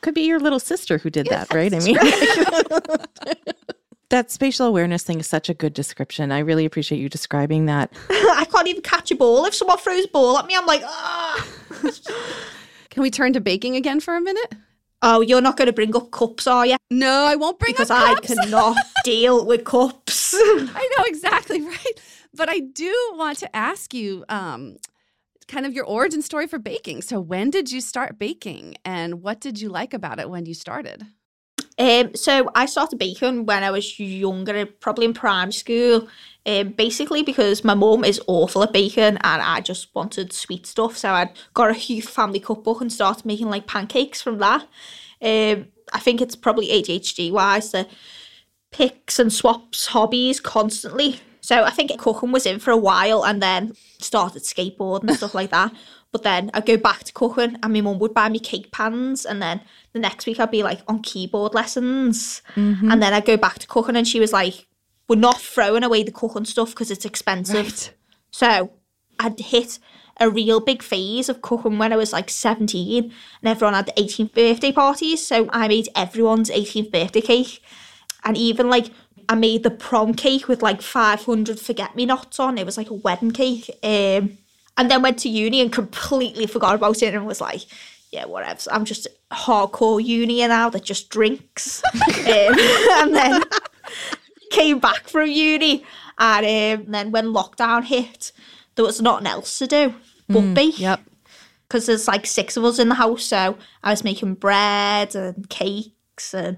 Could 0.02 0.14
be 0.14 0.24
your 0.24 0.40
little 0.40 0.60
sister 0.60 0.98
who 0.98 1.10
did 1.10 1.28
that, 1.28 1.54
right? 1.54 1.74
I 1.74 1.80
mean, 1.80 1.98
that 4.10 4.32
spatial 4.32 4.68
awareness 4.68 5.04
thing 5.04 5.20
is 5.20 5.28
such 5.28 5.50
a 5.50 5.54
good 5.54 5.74
description. 5.74 6.32
I 6.32 6.40
really 6.40 6.66
appreciate 6.66 7.00
you 7.00 7.10
describing 7.10 7.66
that. 7.66 7.92
I 8.10 8.46
can't 8.52 8.68
even 8.68 8.82
catch 8.82 9.12
a 9.12 9.16
ball. 9.16 9.46
If 9.46 9.56
someone 9.56 9.78
throws 9.78 10.06
a 10.06 10.10
ball 10.10 10.38
at 10.38 10.46
me, 10.46 10.56
I'm 10.56 10.66
like, 10.66 10.82
ah. 10.84 11.48
Can 12.90 13.04
we 13.04 13.12
turn 13.12 13.34
to 13.34 13.42
baking 13.42 13.76
again 13.76 14.00
for 14.00 14.16
a 14.16 14.22
minute? 14.22 14.56
Oh, 15.02 15.22
you're 15.22 15.42
not 15.42 15.58
going 15.58 15.68
to 15.68 15.74
bring 15.74 15.96
up 15.96 16.12
cups, 16.12 16.48
are 16.48 16.66
you? 16.66 16.78
No, 16.90 17.26
I 17.26 17.36
won't 17.36 17.60
bring 17.60 17.74
Because 17.74 17.92
up 17.92 18.18
I 18.18 18.20
cannot 18.22 18.78
deal 19.04 19.46
with 19.46 19.66
cups. 19.66 20.34
I 20.36 20.90
know 20.98 21.04
exactly 21.06 21.62
right. 21.62 22.02
But 22.34 22.50
I 22.50 22.60
do 22.60 22.94
want 23.14 23.38
to 23.40 23.56
ask 23.56 23.94
you 23.94 24.26
um, 24.30 24.78
kind 25.48 25.66
of 25.66 25.74
your 25.74 25.86
origin 25.86 26.22
story 26.22 26.48
for 26.48 26.60
baking. 26.60 27.02
So, 27.02 27.20
when 27.20 27.50
did 27.50 27.72
you 27.72 27.82
start 27.82 28.18
baking 28.18 28.76
and 28.84 29.22
what 29.22 29.40
did 29.40 29.62
you 29.62 29.70
like 29.70 29.94
about 29.94 30.20
it 30.20 30.30
when 30.30 30.46
you 30.46 30.54
started? 30.54 31.06
Um, 31.77 32.15
so 32.15 32.50
I 32.55 32.65
started 32.65 33.00
baking 33.00 33.46
when 33.46 33.63
I 33.63 33.72
was 33.72 34.00
younger, 34.00 34.65
probably 34.65 35.05
in 35.05 35.13
primary 35.13 35.53
school. 35.53 36.08
Um, 36.48 36.70
basically 36.70 37.24
because 37.24 37.63
my 37.63 37.74
mum 37.74 38.03
is 38.03 38.22
awful 38.27 38.62
at 38.62 38.72
baking 38.72 39.03
and 39.03 39.20
I 39.24 39.62
just 39.62 39.94
wanted 39.96 40.31
sweet 40.31 40.68
stuff. 40.68 40.96
So 40.96 41.09
I 41.09 41.31
got 41.55 41.72
a 41.72 41.74
huge 41.74 42.05
family 42.05 42.40
cookbook 42.40 42.81
and 42.81 42.94
started 42.94 43.25
making 43.25 43.50
like 43.50 43.66
pancakes 43.66 44.22
from 44.22 44.38
that. 44.38 44.61
Um, 45.24 45.70
I 45.92 46.00
think 46.00 46.22
it's 46.22 46.35
probably 46.35 46.68
ADHD 46.68 47.31
wise 47.31 47.72
that 47.72 47.90
picks 48.72 49.18
and 49.18 49.33
swaps 49.33 49.88
hobbies 49.88 50.40
constantly. 50.40 51.20
So 51.42 51.64
I 51.64 51.72
think 51.72 51.98
cooking 51.98 52.31
was 52.31 52.46
in 52.46 52.59
for 52.59 52.72
a 52.72 52.77
while 52.77 53.25
and 53.25 53.42
then 53.42 53.74
started 54.00 54.44
skateboarding 54.44 55.09
and 55.09 55.18
stuff 55.18 55.33
like 55.33 55.50
that. 55.50 55.74
But 56.16 56.24
then 56.24 56.50
I'd 56.54 56.66
go 56.66 56.78
back 56.78 57.04
to 57.04 57.12
cooking 57.12 57.58
and 57.62 57.74
my 57.74 57.82
mum 57.82 58.00
would 58.00 58.14
buy 58.14 58.30
me 58.30 58.40
cake 58.40 58.72
pans 58.72 59.25
and 59.25 59.42
then 59.42 59.60
the 59.92 60.00
next 60.00 60.25
week 60.25 60.40
I'd 60.40 60.50
be 60.50 60.64
like 60.64 60.80
on 60.88 61.01
keyboard 61.01 61.54
lessons. 61.54 62.42
And 62.90 63.04
then 63.04 63.14
I'd 63.14 63.25
go 63.25 63.36
back 63.36 63.60
to 63.60 63.68
cooking 63.68 63.98
and 63.98 64.08
she 64.08 64.22
was 64.22 64.32
like, 64.32 64.66
we're 65.10 65.18
not 65.18 65.42
throwing 65.42 65.84
away 65.84 66.04
the 66.04 66.14
cooking 66.14 66.46
stuff 66.46 66.70
because 66.70 66.90
it's 66.90 67.04
expensive. 67.04 67.94
So 68.32 68.72
I'd 69.20 69.38
hit 69.38 69.78
a 70.22 70.30
real 70.30 70.62
big 70.62 70.82
phase 70.82 71.28
of 71.28 71.42
cooking 71.42 71.78
when 71.80 71.92
I 71.92 71.98
was 71.98 72.14
like 72.14 72.30
17 72.30 73.04
and 73.04 73.14
everyone 73.44 73.74
had 73.74 73.94
18th 73.98 74.34
birthday 74.34 74.72
parties. 74.72 75.28
So 75.28 75.50
I 75.51 75.68
made 75.68 75.90
everyone's 75.98 76.50
18th 76.50 76.92
birthday 76.94 77.20
cake. 77.20 77.62
And 78.24 78.38
even 78.38 78.70
like 78.70 78.90
I 79.28 79.36
made 79.36 79.64
the 79.64 79.72
prom 79.72 80.14
cake 80.14 80.48
with 80.48 80.64
like 80.64 80.82
500 80.82 81.60
forget 81.60 81.94
me 81.98 82.06
nots 82.06 82.40
on. 82.40 82.58
It 82.58 82.66
was 82.66 82.78
like 82.78 82.90
a 82.90 82.94
wedding 82.94 83.32
cake. 83.32 83.70
Um, 83.84 84.38
and 84.77 84.92
then 84.92 85.01
went 85.01 85.20
to 85.20 85.29
uni 85.29 85.61
and 85.61 85.72
completely 85.72 86.48
forgot 86.48 86.75
about 86.75 87.01
it 87.01 87.14
and 87.14 87.25
was 87.25 87.42
like, 87.42 87.61
yeah, 88.11 88.25
whatever. 88.25 88.59
I'm 88.72 88.85
just 88.85 89.07
hardcore 89.31 90.03
uni 90.03 90.46
now 90.48 90.70
that 90.70 90.83
just 90.83 91.09
drinks. 91.09 91.83
um, 91.94 92.00
and 92.27 93.16
then 93.16 93.44
came 94.51 94.79
back 94.79 95.07
from 95.07 95.29
uni. 95.29 95.83
And 96.18 96.81
um, 96.81 96.92
then 96.92 97.11
when 97.11 97.27
lockdown 97.27 97.83
hit, 97.83 98.31
there 98.75 98.85
was 98.85 99.01
nothing 99.01 99.27
else 99.27 99.57
to 99.59 99.68
do 99.68 99.94
but 100.27 100.53
be. 100.53 100.74
Yep. 100.77 101.01
Because 101.68 101.88
there's 101.88 102.07
like 102.07 102.25
six 102.25 102.57
of 102.57 102.64
us 102.64 102.79
in 102.79 102.90
the 102.90 102.96
house. 102.96 103.24
So 103.24 103.57
I 103.83 103.92
was 103.92 104.03
making 104.03 104.35
bread 104.35 105.16
and 105.16 105.50
cakes 105.50 106.33
and 106.33 106.57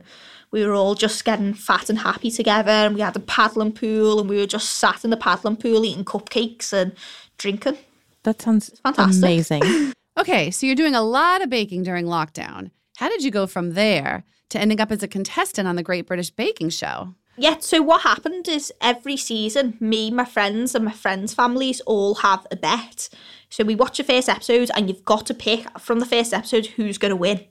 we 0.52 0.66
were 0.66 0.74
all 0.74 0.96
just 0.96 1.26
getting 1.26 1.54
fat 1.54 1.90
and 1.90 2.00
happy 2.00 2.30
together. 2.30 2.72
And 2.72 2.96
we 2.96 3.02
had 3.02 3.16
a 3.16 3.22
paddling 3.22 3.74
pool 3.74 4.20
and 4.20 4.30
we 4.30 4.38
were 4.38 4.46
just 4.46 4.72
sat 4.72 5.04
in 5.04 5.10
the 5.10 5.18
paddling 5.18 5.58
pool 5.58 5.86
eating 5.86 6.06
cupcakes 6.06 6.74
and 6.74 6.94
drinking. 7.38 7.78
That 8.24 8.42
sounds 8.42 8.80
fantastic. 8.84 9.24
amazing. 9.24 9.94
Okay, 10.18 10.50
so 10.50 10.66
you're 10.66 10.76
doing 10.76 10.96
a 10.96 11.04
lot 11.04 11.44
of 11.44 11.50
baking 11.52 11.84
during 11.84 12.08
lockdown. 12.08 12.72
How 12.98 13.08
did 13.08 13.24
you 13.24 13.30
go 13.30 13.46
from 13.46 13.76
there 13.76 14.24
to 14.50 14.60
ending 14.60 14.82
up 14.82 14.92
as 14.92 15.04
a 15.04 15.08
contestant 15.08 15.68
on 15.68 15.76
the 15.76 15.84
Great 15.84 16.08
British 16.08 16.32
Baking 16.32 16.70
Show? 16.72 17.14
Yeah, 17.38 17.58
so 17.60 17.84
what 17.84 18.02
happened 18.02 18.48
is 18.48 18.74
every 18.82 19.16
season, 19.16 19.78
me, 19.80 20.10
my 20.10 20.26
friends, 20.26 20.74
and 20.74 20.84
my 20.84 20.92
friends' 20.92 21.36
families 21.36 21.82
all 21.82 22.16
have 22.16 22.48
a 22.50 22.56
bet. 22.56 23.10
So 23.52 23.64
we 23.64 23.76
watch 23.76 23.98
the 24.00 24.04
first 24.04 24.28
episode, 24.28 24.72
and 24.76 24.90
you've 24.90 25.06
got 25.06 25.28
to 25.28 25.36
pick 25.36 25.80
from 25.80 26.00
the 26.00 26.06
first 26.06 26.34
episode 26.34 26.66
who's 26.66 26.98
going 26.98 27.12
to 27.12 27.16
win. 27.16 27.46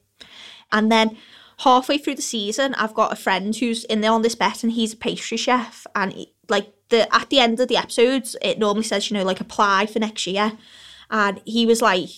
And 0.72 0.90
then 0.90 1.16
halfway 1.60 1.98
through 1.98 2.16
the 2.16 2.22
season, 2.22 2.74
I've 2.74 2.94
got 2.94 3.12
a 3.12 3.16
friend 3.16 3.54
who's 3.54 3.84
in 3.84 4.00
there 4.00 4.10
on 4.10 4.22
this 4.22 4.34
bet, 4.34 4.64
and 4.64 4.72
he's 4.72 4.94
a 4.94 4.96
pastry 4.96 5.36
chef. 5.36 5.86
And 5.94 6.12
he, 6.12 6.34
like 6.48 6.72
the 6.88 7.12
at 7.14 7.30
the 7.30 7.40
end 7.40 7.60
of 7.60 7.68
the 7.68 7.76
episodes, 7.76 8.36
it 8.42 8.58
normally 8.58 8.84
says, 8.84 9.10
you 9.10 9.16
know, 9.16 9.24
like 9.24 9.40
apply 9.40 9.86
for 9.86 9.98
next 9.98 10.26
year. 10.26 10.52
And 11.10 11.40
he 11.44 11.66
was 11.66 11.82
like, 11.82 12.08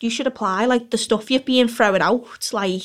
you 0.00 0.10
should 0.10 0.26
apply. 0.26 0.66
Like 0.66 0.90
the 0.90 0.98
stuff 0.98 1.30
you've 1.30 1.44
been 1.44 1.68
throwing 1.68 2.02
out, 2.02 2.52
like 2.52 2.82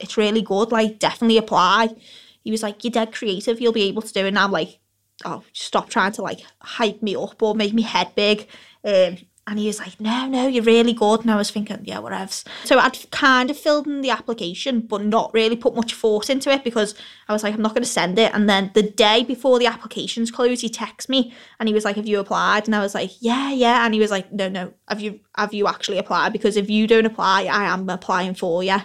it's 0.00 0.16
really 0.16 0.42
good. 0.42 0.72
Like 0.72 0.98
definitely 0.98 1.38
apply. 1.38 1.96
He 2.42 2.50
was 2.50 2.62
like, 2.62 2.84
you're 2.84 2.90
dead 2.90 3.12
creative. 3.12 3.60
You'll 3.60 3.72
be 3.72 3.88
able 3.88 4.02
to 4.02 4.12
do 4.12 4.20
it. 4.20 4.28
And 4.28 4.38
I'm 4.38 4.52
like, 4.52 4.78
oh, 5.24 5.42
stop 5.52 5.88
trying 5.88 6.12
to 6.12 6.22
like 6.22 6.40
hype 6.60 7.02
me 7.02 7.16
up 7.16 7.42
or 7.42 7.54
make 7.54 7.74
me 7.74 7.82
head 7.82 8.14
big. 8.14 8.46
Um, 8.84 9.18
and 9.48 9.58
he 9.58 9.66
was 9.66 9.78
like, 9.78 9.98
no, 9.98 10.28
no, 10.28 10.46
you're 10.46 10.62
really 10.62 10.92
good. 10.92 11.22
And 11.22 11.30
I 11.30 11.36
was 11.36 11.50
thinking, 11.50 11.80
yeah, 11.84 12.00
whatever. 12.00 12.30
So 12.64 12.78
I'd 12.78 13.10
kind 13.10 13.50
of 13.50 13.56
filled 13.56 13.86
in 13.86 14.02
the 14.02 14.10
application, 14.10 14.80
but 14.80 15.02
not 15.02 15.32
really 15.32 15.56
put 15.56 15.74
much 15.74 15.94
force 15.94 16.28
into 16.28 16.52
it 16.52 16.62
because 16.62 16.94
I 17.28 17.32
was 17.32 17.42
like, 17.42 17.54
I'm 17.54 17.62
not 17.62 17.72
going 17.72 17.82
to 17.82 17.88
send 17.88 18.18
it. 18.18 18.34
And 18.34 18.46
then 18.46 18.70
the 18.74 18.82
day 18.82 19.24
before 19.24 19.58
the 19.58 19.64
applications 19.64 20.30
closed, 20.30 20.60
he 20.60 20.68
texted 20.68 21.08
me 21.08 21.32
and 21.58 21.66
he 21.66 21.74
was 21.74 21.86
like, 21.86 21.96
have 21.96 22.06
you 22.06 22.20
applied? 22.20 22.66
And 22.66 22.76
I 22.76 22.80
was 22.80 22.94
like, 22.94 23.10
yeah, 23.20 23.50
yeah. 23.50 23.86
And 23.86 23.94
he 23.94 24.00
was 24.00 24.10
like, 24.10 24.30
no, 24.30 24.50
no, 24.50 24.74
have 24.86 25.00
you, 25.00 25.18
have 25.34 25.54
you 25.54 25.66
actually 25.66 25.96
applied? 25.96 26.34
Because 26.34 26.58
if 26.58 26.68
you 26.68 26.86
don't 26.86 27.06
apply, 27.06 27.44
I 27.44 27.72
am 27.72 27.88
applying 27.88 28.34
for 28.34 28.62
you. 28.62 28.76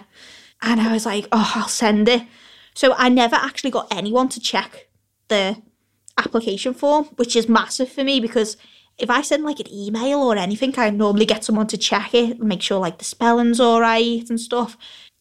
And 0.62 0.80
I 0.80 0.90
was 0.94 1.04
like, 1.04 1.28
oh, 1.30 1.52
I'll 1.56 1.68
send 1.68 2.08
it. 2.08 2.22
So 2.74 2.94
I 2.96 3.10
never 3.10 3.36
actually 3.36 3.70
got 3.70 3.94
anyone 3.94 4.30
to 4.30 4.40
check 4.40 4.88
the 5.28 5.60
application 6.16 6.72
form, 6.72 7.04
which 7.16 7.36
is 7.36 7.50
massive 7.50 7.92
for 7.92 8.02
me 8.02 8.18
because 8.18 8.56
if 8.98 9.10
I 9.10 9.22
send 9.22 9.44
like 9.44 9.60
an 9.60 9.72
email 9.72 10.20
or 10.20 10.36
anything, 10.36 10.74
I 10.78 10.90
normally 10.90 11.26
get 11.26 11.44
someone 11.44 11.66
to 11.68 11.78
check 11.78 12.14
it 12.14 12.38
and 12.38 12.48
make 12.48 12.62
sure 12.62 12.78
like 12.78 12.98
the 12.98 13.04
spelling's 13.04 13.60
all 13.60 13.80
right 13.80 14.28
and 14.28 14.40
stuff. 14.40 14.76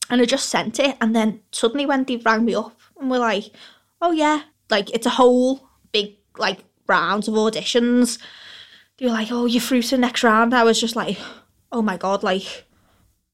And 0.09 0.21
I 0.21 0.25
just 0.25 0.49
sent 0.49 0.79
it, 0.79 0.97
and 1.01 1.15
then 1.15 1.41
suddenly 1.51 1.86
when 1.86 2.03
they 2.03 2.17
rang 2.17 2.45
me 2.45 2.55
up 2.55 2.79
and 2.99 3.09
were 3.09 3.19
like, 3.19 3.51
"Oh 4.01 4.12
yeah, 4.12 4.43
like 4.69 4.89
it's 4.91 5.05
a 5.07 5.12
whole 5.12 5.67
big 5.91 6.17
like 6.38 6.59
round 6.88 7.27
of 7.27 7.33
auditions," 7.36 8.19
they 8.97 9.05
were 9.05 9.12
like, 9.12 9.31
"Oh, 9.31 9.45
you're 9.45 9.62
through 9.62 9.83
to 9.83 9.91
the 9.91 9.97
next 9.97 10.23
round." 10.23 10.53
I 10.53 10.63
was 10.63 10.79
just 10.79 10.95
like, 10.95 11.17
"Oh 11.71 11.81
my 11.81 11.97
god!" 11.97 12.21
Like 12.21 12.65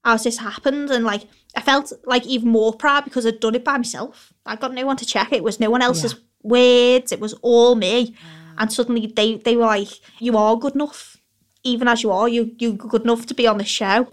how's 0.03 0.23
this 0.23 0.37
happened? 0.37 0.89
And 0.89 1.03
like, 1.05 1.23
I 1.55 1.61
felt 1.61 1.91
like 2.05 2.25
even 2.25 2.49
more 2.49 2.73
proud 2.73 3.03
because 3.03 3.25
I'd 3.25 3.39
done 3.39 3.55
it 3.55 3.63
by 3.63 3.77
myself. 3.77 4.33
I 4.45 4.55
got 4.55 4.73
no 4.73 4.85
one 4.85 4.97
to 4.97 5.05
check 5.05 5.31
it. 5.31 5.37
It 5.37 5.43
was 5.43 5.59
no 5.59 5.69
one 5.69 5.81
else's 5.81 6.15
words. 6.41 7.11
It 7.11 7.19
was 7.19 7.33
all 7.41 7.75
me. 7.75 8.15
And 8.59 8.71
suddenly 8.71 9.07
they, 9.07 9.37
they 9.37 9.55
were 9.55 9.65
like, 9.65 9.87
you 10.19 10.37
are 10.37 10.57
good 10.57 10.75
enough. 10.75 11.17
Even 11.63 11.87
as 11.87 12.03
you 12.03 12.11
are, 12.11 12.29
you, 12.29 12.55
you're 12.59 12.73
good 12.73 13.03
enough 13.03 13.25
to 13.27 13.33
be 13.33 13.47
on 13.47 13.57
the 13.57 13.65
show. 13.65 14.11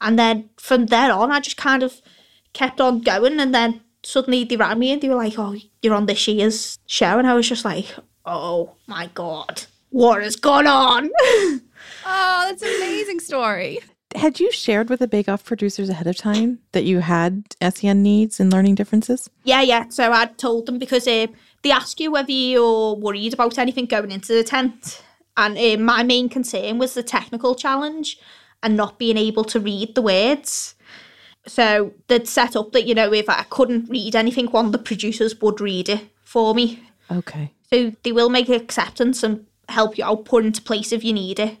And 0.00 0.18
then 0.18 0.50
from 0.56 0.86
there 0.86 1.12
on, 1.12 1.32
I 1.32 1.40
just 1.40 1.56
kind 1.56 1.82
of 1.82 2.00
kept 2.52 2.80
on 2.80 3.00
going. 3.00 3.40
And 3.40 3.54
then 3.54 3.80
suddenly 4.02 4.44
they 4.44 4.56
rang 4.56 4.78
me 4.78 4.92
and 4.92 5.02
they 5.02 5.08
were 5.08 5.16
like, 5.16 5.38
oh, 5.38 5.56
you're 5.82 5.94
on 5.94 6.06
this 6.06 6.28
year's 6.28 6.78
show. 6.86 7.18
And 7.18 7.26
I 7.26 7.34
was 7.34 7.48
just 7.48 7.64
like, 7.64 7.86
oh 8.24 8.76
my 8.86 9.10
God, 9.14 9.64
what 9.90 10.22
has 10.22 10.36
gone 10.36 10.66
on? 10.66 11.10
Oh, 12.04 12.46
that's 12.48 12.62
an 12.62 12.68
amazing 12.76 13.20
story. 13.20 13.80
Had 14.14 14.38
you 14.38 14.50
shared 14.52 14.88
with 14.88 15.00
the 15.00 15.08
Bake 15.08 15.28
Off 15.28 15.44
producers 15.44 15.88
ahead 15.88 16.06
of 16.06 16.16
time 16.16 16.60
that 16.72 16.84
you 16.84 17.00
had 17.00 17.44
SEN 17.60 18.02
needs 18.02 18.38
and 18.38 18.52
learning 18.52 18.76
differences? 18.76 19.28
Yeah, 19.44 19.60
yeah. 19.62 19.88
So 19.88 20.12
I 20.12 20.26
told 20.26 20.66
them 20.66 20.78
because 20.78 21.06
uh, 21.08 21.26
they 21.62 21.70
ask 21.70 22.00
you 22.00 22.10
whether 22.10 22.32
you're 22.32 22.94
worried 22.94 23.34
about 23.34 23.58
anything 23.58 23.86
going 23.86 24.10
into 24.10 24.32
the 24.32 24.44
tent. 24.44 25.02
And 25.36 25.58
uh, 25.58 25.82
my 25.82 26.02
main 26.02 26.28
concern 26.28 26.78
was 26.78 26.94
the 26.94 27.02
technical 27.02 27.54
challenge 27.54 28.18
and 28.62 28.76
not 28.76 28.98
being 28.98 29.16
able 29.16 29.44
to 29.44 29.60
read 29.60 29.94
the 29.94 30.02
words. 30.02 30.74
So 31.46 31.92
they'd 32.08 32.26
set 32.26 32.56
up 32.56 32.72
that, 32.72 32.86
you 32.86 32.94
know, 32.94 33.12
if 33.12 33.28
I 33.28 33.44
couldn't 33.44 33.90
read 33.90 34.16
anything, 34.16 34.46
one 34.46 34.66
of 34.66 34.72
the 34.72 34.78
producers 34.78 35.40
would 35.40 35.60
read 35.60 35.88
it 35.88 36.08
for 36.24 36.54
me. 36.54 36.82
Okay. 37.10 37.52
So 37.72 37.92
they 38.02 38.12
will 38.12 38.30
make 38.30 38.48
acceptance 38.48 39.22
and 39.22 39.46
help 39.68 39.98
you 39.98 40.04
out, 40.04 40.24
put 40.24 40.44
into 40.44 40.62
place 40.62 40.92
if 40.92 41.04
you 41.04 41.12
need 41.12 41.38
it. 41.38 41.58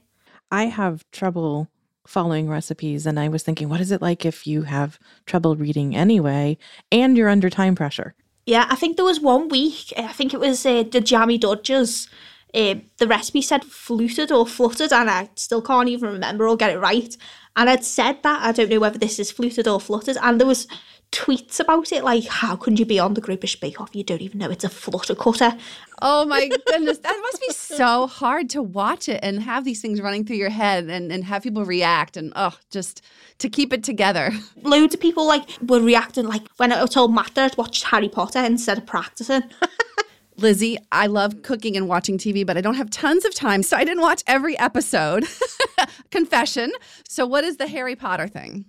I 0.50 0.64
have 0.64 1.04
trouble 1.10 1.68
following 2.06 2.48
recipes, 2.48 3.04
and 3.04 3.18
I 3.18 3.28
was 3.28 3.42
thinking, 3.42 3.68
what 3.68 3.80
is 3.80 3.90
it 3.90 4.00
like 4.00 4.24
if 4.24 4.46
you 4.46 4.62
have 4.62 4.98
trouble 5.26 5.56
reading 5.56 5.94
anyway 5.94 6.56
and 6.92 7.16
you're 7.16 7.28
under 7.28 7.50
time 7.50 7.74
pressure? 7.74 8.14
Yeah, 8.46 8.66
I 8.70 8.76
think 8.76 8.96
there 8.96 9.04
was 9.04 9.20
one 9.20 9.48
week, 9.48 9.92
I 9.96 10.12
think 10.12 10.32
it 10.32 10.40
was 10.40 10.64
uh, 10.64 10.84
the 10.84 11.00
Jammy 11.00 11.36
Dodgers. 11.36 12.08
Uh, 12.54 12.76
the 12.98 13.08
recipe 13.08 13.42
said 13.42 13.64
fluted 13.64 14.30
or 14.32 14.46
fluttered, 14.46 14.92
and 14.92 15.10
I 15.10 15.28
still 15.34 15.60
can't 15.60 15.88
even 15.88 16.10
remember 16.10 16.48
or 16.48 16.56
get 16.56 16.70
it 16.70 16.78
right. 16.78 17.14
And 17.56 17.68
I'd 17.68 17.84
said 17.84 18.22
that, 18.22 18.42
I 18.42 18.52
don't 18.52 18.70
know 18.70 18.80
whether 18.80 18.98
this 18.98 19.18
is 19.18 19.32
fluted 19.32 19.66
or 19.66 19.80
fluttered, 19.80 20.16
and 20.22 20.40
there 20.40 20.46
was 20.46 20.68
tweets 21.12 21.60
about 21.60 21.92
it 21.92 22.04
like, 22.04 22.24
how 22.26 22.56
can 22.56 22.76
you 22.76 22.84
be 22.84 22.98
on 22.98 23.14
the 23.14 23.20
British 23.20 23.58
Bake 23.58 23.80
Off? 23.80 23.94
You 23.94 24.04
don't 24.04 24.20
even 24.20 24.38
know 24.38 24.50
it's 24.50 24.64
a 24.64 24.68
flutter 24.68 25.14
cutter. 25.14 25.56
Oh 26.02 26.24
my 26.24 26.48
goodness. 26.66 26.98
That 26.98 27.18
must 27.20 27.40
be 27.40 27.52
so 27.52 28.06
hard 28.06 28.50
to 28.50 28.62
watch 28.62 29.08
it 29.08 29.20
and 29.22 29.42
have 29.42 29.64
these 29.64 29.80
things 29.80 30.00
running 30.00 30.24
through 30.24 30.36
your 30.36 30.50
head 30.50 30.84
and, 30.84 31.10
and 31.12 31.24
have 31.24 31.42
people 31.42 31.64
react 31.64 32.16
and 32.16 32.32
oh 32.36 32.56
just 32.70 33.02
to 33.38 33.48
keep 33.48 33.72
it 33.72 33.84
together. 33.84 34.32
Loads 34.62 34.94
of 34.94 35.00
people 35.00 35.26
like 35.26 35.48
were 35.62 35.80
reacting 35.80 36.26
like 36.26 36.46
when 36.56 36.72
I 36.72 36.84
told 36.86 37.14
Matt 37.14 37.34
that 37.34 37.52
I'd 37.52 37.58
watched 37.58 37.84
Harry 37.84 38.08
Potter 38.08 38.40
instead 38.40 38.78
of 38.78 38.86
practicing. 38.86 39.42
Lizzie, 40.38 40.76
I 40.92 41.06
love 41.06 41.42
cooking 41.42 41.76
and 41.76 41.88
watching 41.88 42.18
TV, 42.18 42.46
but 42.46 42.58
I 42.58 42.60
don't 42.60 42.74
have 42.74 42.90
tons 42.90 43.24
of 43.24 43.34
time, 43.34 43.62
so 43.62 43.76
I 43.76 43.84
didn't 43.84 44.02
watch 44.02 44.22
every 44.26 44.58
episode. 44.58 45.24
Confession. 46.10 46.72
So 47.08 47.26
what 47.26 47.42
is 47.42 47.56
the 47.56 47.66
Harry 47.66 47.96
Potter 47.96 48.28
thing? 48.28 48.66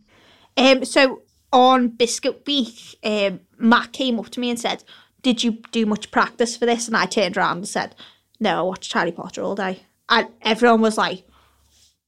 Um, 0.56 0.86
so 0.86 1.24
on 1.52 1.90
Biscuit 1.90 2.44
Week, 2.48 2.98
um, 3.04 3.42
Matt 3.58 3.92
came 3.92 4.20
up 4.20 4.30
to 4.30 4.40
me 4.40 4.50
and 4.50 4.60
said, 4.60 4.84
Did 5.22 5.44
you 5.44 5.58
do 5.72 5.86
much 5.86 6.10
practice 6.12 6.56
for 6.56 6.66
this? 6.66 6.88
And 6.88 6.96
I 6.96 7.06
turned 7.06 7.38
around 7.38 7.58
and 7.58 7.68
said, 7.68 7.96
No, 8.40 8.60
I 8.60 8.62
watched 8.62 8.94
Harry 8.94 9.12
Potter 9.12 9.42
all 9.42 9.56
day. 9.56 9.82
And 10.10 10.28
everyone 10.42 10.82
was 10.82 10.98
like, 10.98 11.26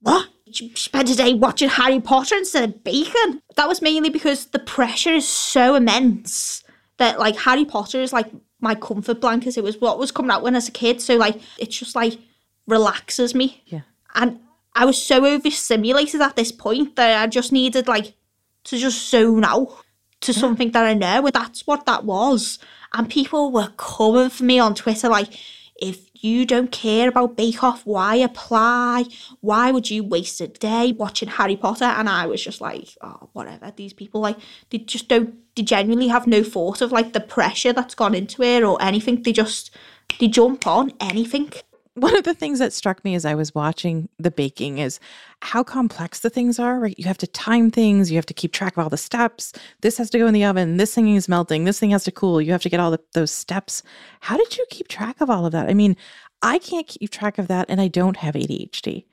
What? 0.02 0.30
You 0.52 0.76
spent 0.76 1.10
a 1.10 1.16
day 1.16 1.34
watching 1.34 1.70
Harry 1.70 2.00
Potter 2.00 2.36
instead 2.36 2.64
of 2.64 2.84
bacon? 2.84 3.42
That 3.56 3.68
was 3.68 3.82
mainly 3.82 4.10
because 4.10 4.48
the 4.48 4.60
pressure 4.60 5.14
is 5.14 5.28
so 5.28 5.76
immense 5.76 6.64
that, 6.98 7.20
like, 7.20 7.36
Harry 7.38 7.66
Potter 7.66 8.02
is 8.02 8.12
like 8.12 8.32
my 8.60 8.76
comfort 8.76 9.22
blanket. 9.22 9.58
It 9.58 9.64
was 9.64 9.80
what 9.80 10.00
was 10.00 10.12
coming 10.12 10.32
out 10.32 10.44
when 10.44 10.56
I 10.56 10.58
was 10.58 10.68
a 10.68 10.72
kid. 10.72 11.02
So, 11.02 11.16
like, 11.16 11.40
it's 11.58 11.78
just 11.78 11.96
like 11.96 12.20
relaxes 12.68 13.34
me. 13.36 13.64
Yeah. 13.66 13.82
And 14.16 14.40
I 14.76 14.86
was 14.86 15.02
so 15.02 15.26
overstimulated 15.26 16.22
at 16.22 16.36
this 16.36 16.52
point 16.52 16.96
that 16.96 17.22
I 17.22 17.28
just 17.28 17.52
needed, 17.52 17.88
like, 17.88 18.16
to 18.66 18.78
just 18.78 19.10
zone 19.10 19.44
out 19.44 19.70
to 20.22 20.34
something 20.34 20.72
that 20.72 20.86
I 20.86 20.94
know. 20.94 21.26
And 21.26 21.34
that's 21.34 21.66
what 21.66 21.86
that 21.86 22.04
was. 22.04 22.60
And 22.94 23.10
people 23.10 23.52
were 23.52 23.72
coming 23.78 24.30
for 24.30 24.44
me 24.44 24.60
on 24.60 24.76
Twitter 24.76 25.10
like, 25.10 25.40
if 25.82 26.09
you 26.24 26.46
don't 26.46 26.72
care 26.72 27.10
about 27.10 27.38
Bake 27.38 27.64
Off, 27.64 27.86
why 27.86 28.16
apply? 28.16 29.06
Why 29.42 29.72
would 29.72 29.90
you 29.90 30.04
waste 30.04 30.42
a 30.42 30.48
day 30.48 30.92
watching 30.92 31.30
Harry 31.30 31.56
Potter? 31.56 31.86
And 31.86 32.10
I 32.10 32.26
was 32.26 32.44
just 32.44 32.62
like, 32.62 32.98
oh, 33.02 33.30
whatever. 33.34 33.72
These 33.76 33.94
people, 33.94 34.22
like, 34.22 34.38
they 34.70 34.80
just 34.80 35.08
don't, 35.08 35.36
they 35.56 35.64
genuinely 35.64 36.08
have 36.08 36.28
no 36.28 36.44
thought 36.44 36.82
of 36.82 36.92
like 36.92 37.14
the 37.14 37.20
pressure 37.20 37.74
that's 37.74 37.96
gone 37.96 38.16
into 38.16 38.44
it 38.44 38.64
or 38.64 38.82
anything. 38.82 39.24
They 39.24 39.32
just, 39.32 39.76
they 40.20 40.28
jump 40.28 40.68
on 40.68 40.92
anything. 41.00 41.52
One 42.00 42.16
of 42.16 42.24
the 42.24 42.34
things 42.34 42.60
that 42.60 42.72
struck 42.72 43.04
me 43.04 43.14
as 43.16 43.26
I 43.26 43.36
was 43.36 43.54
watching 43.54 44.08
the 44.18 44.32
baking 44.32 44.78
is 44.78 45.00
how 45.42 45.64
complex 45.64 46.22
the 46.22 46.30
things 46.30 46.58
are, 46.58 46.80
right? 46.80 46.98
You 46.98 47.06
have 47.06 47.18
to 47.18 47.28
time 47.28 47.72
things, 47.72 48.10
you 48.10 48.18
have 48.18 48.26
to 48.28 48.34
keep 48.34 48.54
track 48.54 48.78
of 48.78 48.84
all 48.84 48.90
the 48.90 48.98
steps. 48.98 49.52
This 49.82 49.98
has 49.98 50.10
to 50.12 50.18
go 50.18 50.28
in 50.28 50.34
the 50.34 50.46
oven, 50.46 50.78
this 50.78 50.96
thing 50.96 51.14
is 51.16 51.28
melting, 51.28 51.66
this 51.66 51.80
thing 51.80 51.90
has 51.90 52.06
to 52.06 52.12
cool. 52.12 52.42
You 52.42 52.52
have 52.54 52.62
to 52.62 52.70
get 52.70 52.80
all 52.80 52.92
the, 52.92 53.02
those 53.14 53.32
steps. 53.32 53.84
How 54.22 54.38
did 54.38 54.58
you 54.58 54.66
keep 54.70 54.88
track 54.88 55.20
of 55.20 55.30
all 55.30 55.46
of 55.46 55.52
that? 55.52 55.70
I 55.70 55.74
mean, 55.74 55.98
I 56.42 56.60
can't 56.60 56.88
keep 56.88 57.10
track 57.10 57.38
of 57.38 57.48
that 57.48 57.66
and 57.70 57.82
I 57.82 57.90
don't 57.90 58.18
have 58.18 58.36
ADHD. 58.36 59.06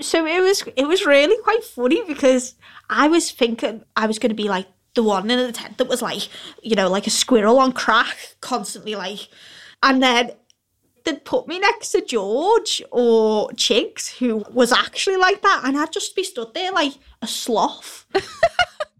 so 0.00 0.26
it 0.26 0.40
was 0.40 0.62
it 0.76 0.86
was 0.86 1.06
really 1.06 1.40
quite 1.42 1.64
funny 1.64 2.04
because 2.04 2.54
I 2.88 3.08
was 3.08 3.30
thinking 3.30 3.84
I 3.96 4.06
was 4.06 4.18
going 4.18 4.30
to 4.30 4.42
be 4.42 4.48
like 4.48 4.66
the 4.94 5.02
one 5.02 5.30
in 5.30 5.38
the 5.38 5.52
tent 5.52 5.78
that 5.78 5.88
was 5.88 6.02
like 6.02 6.28
you 6.62 6.74
know 6.74 6.88
like 6.88 7.06
a 7.06 7.10
squirrel 7.10 7.58
on 7.58 7.72
crack 7.72 8.36
constantly 8.40 8.94
like 8.94 9.28
and 9.82 10.02
then 10.02 10.32
they'd 11.10 11.24
put 11.24 11.48
me 11.48 11.58
next 11.58 11.90
to 11.90 12.04
George 12.04 12.82
or 12.90 13.48
Chigs 13.50 14.18
who 14.18 14.44
was 14.52 14.72
actually 14.72 15.16
like 15.16 15.42
that 15.42 15.62
and 15.64 15.76
I'd 15.76 15.92
just 15.92 16.14
be 16.14 16.22
stood 16.22 16.54
there 16.54 16.72
like 16.72 16.94
a 17.22 17.26
sloth. 17.26 18.06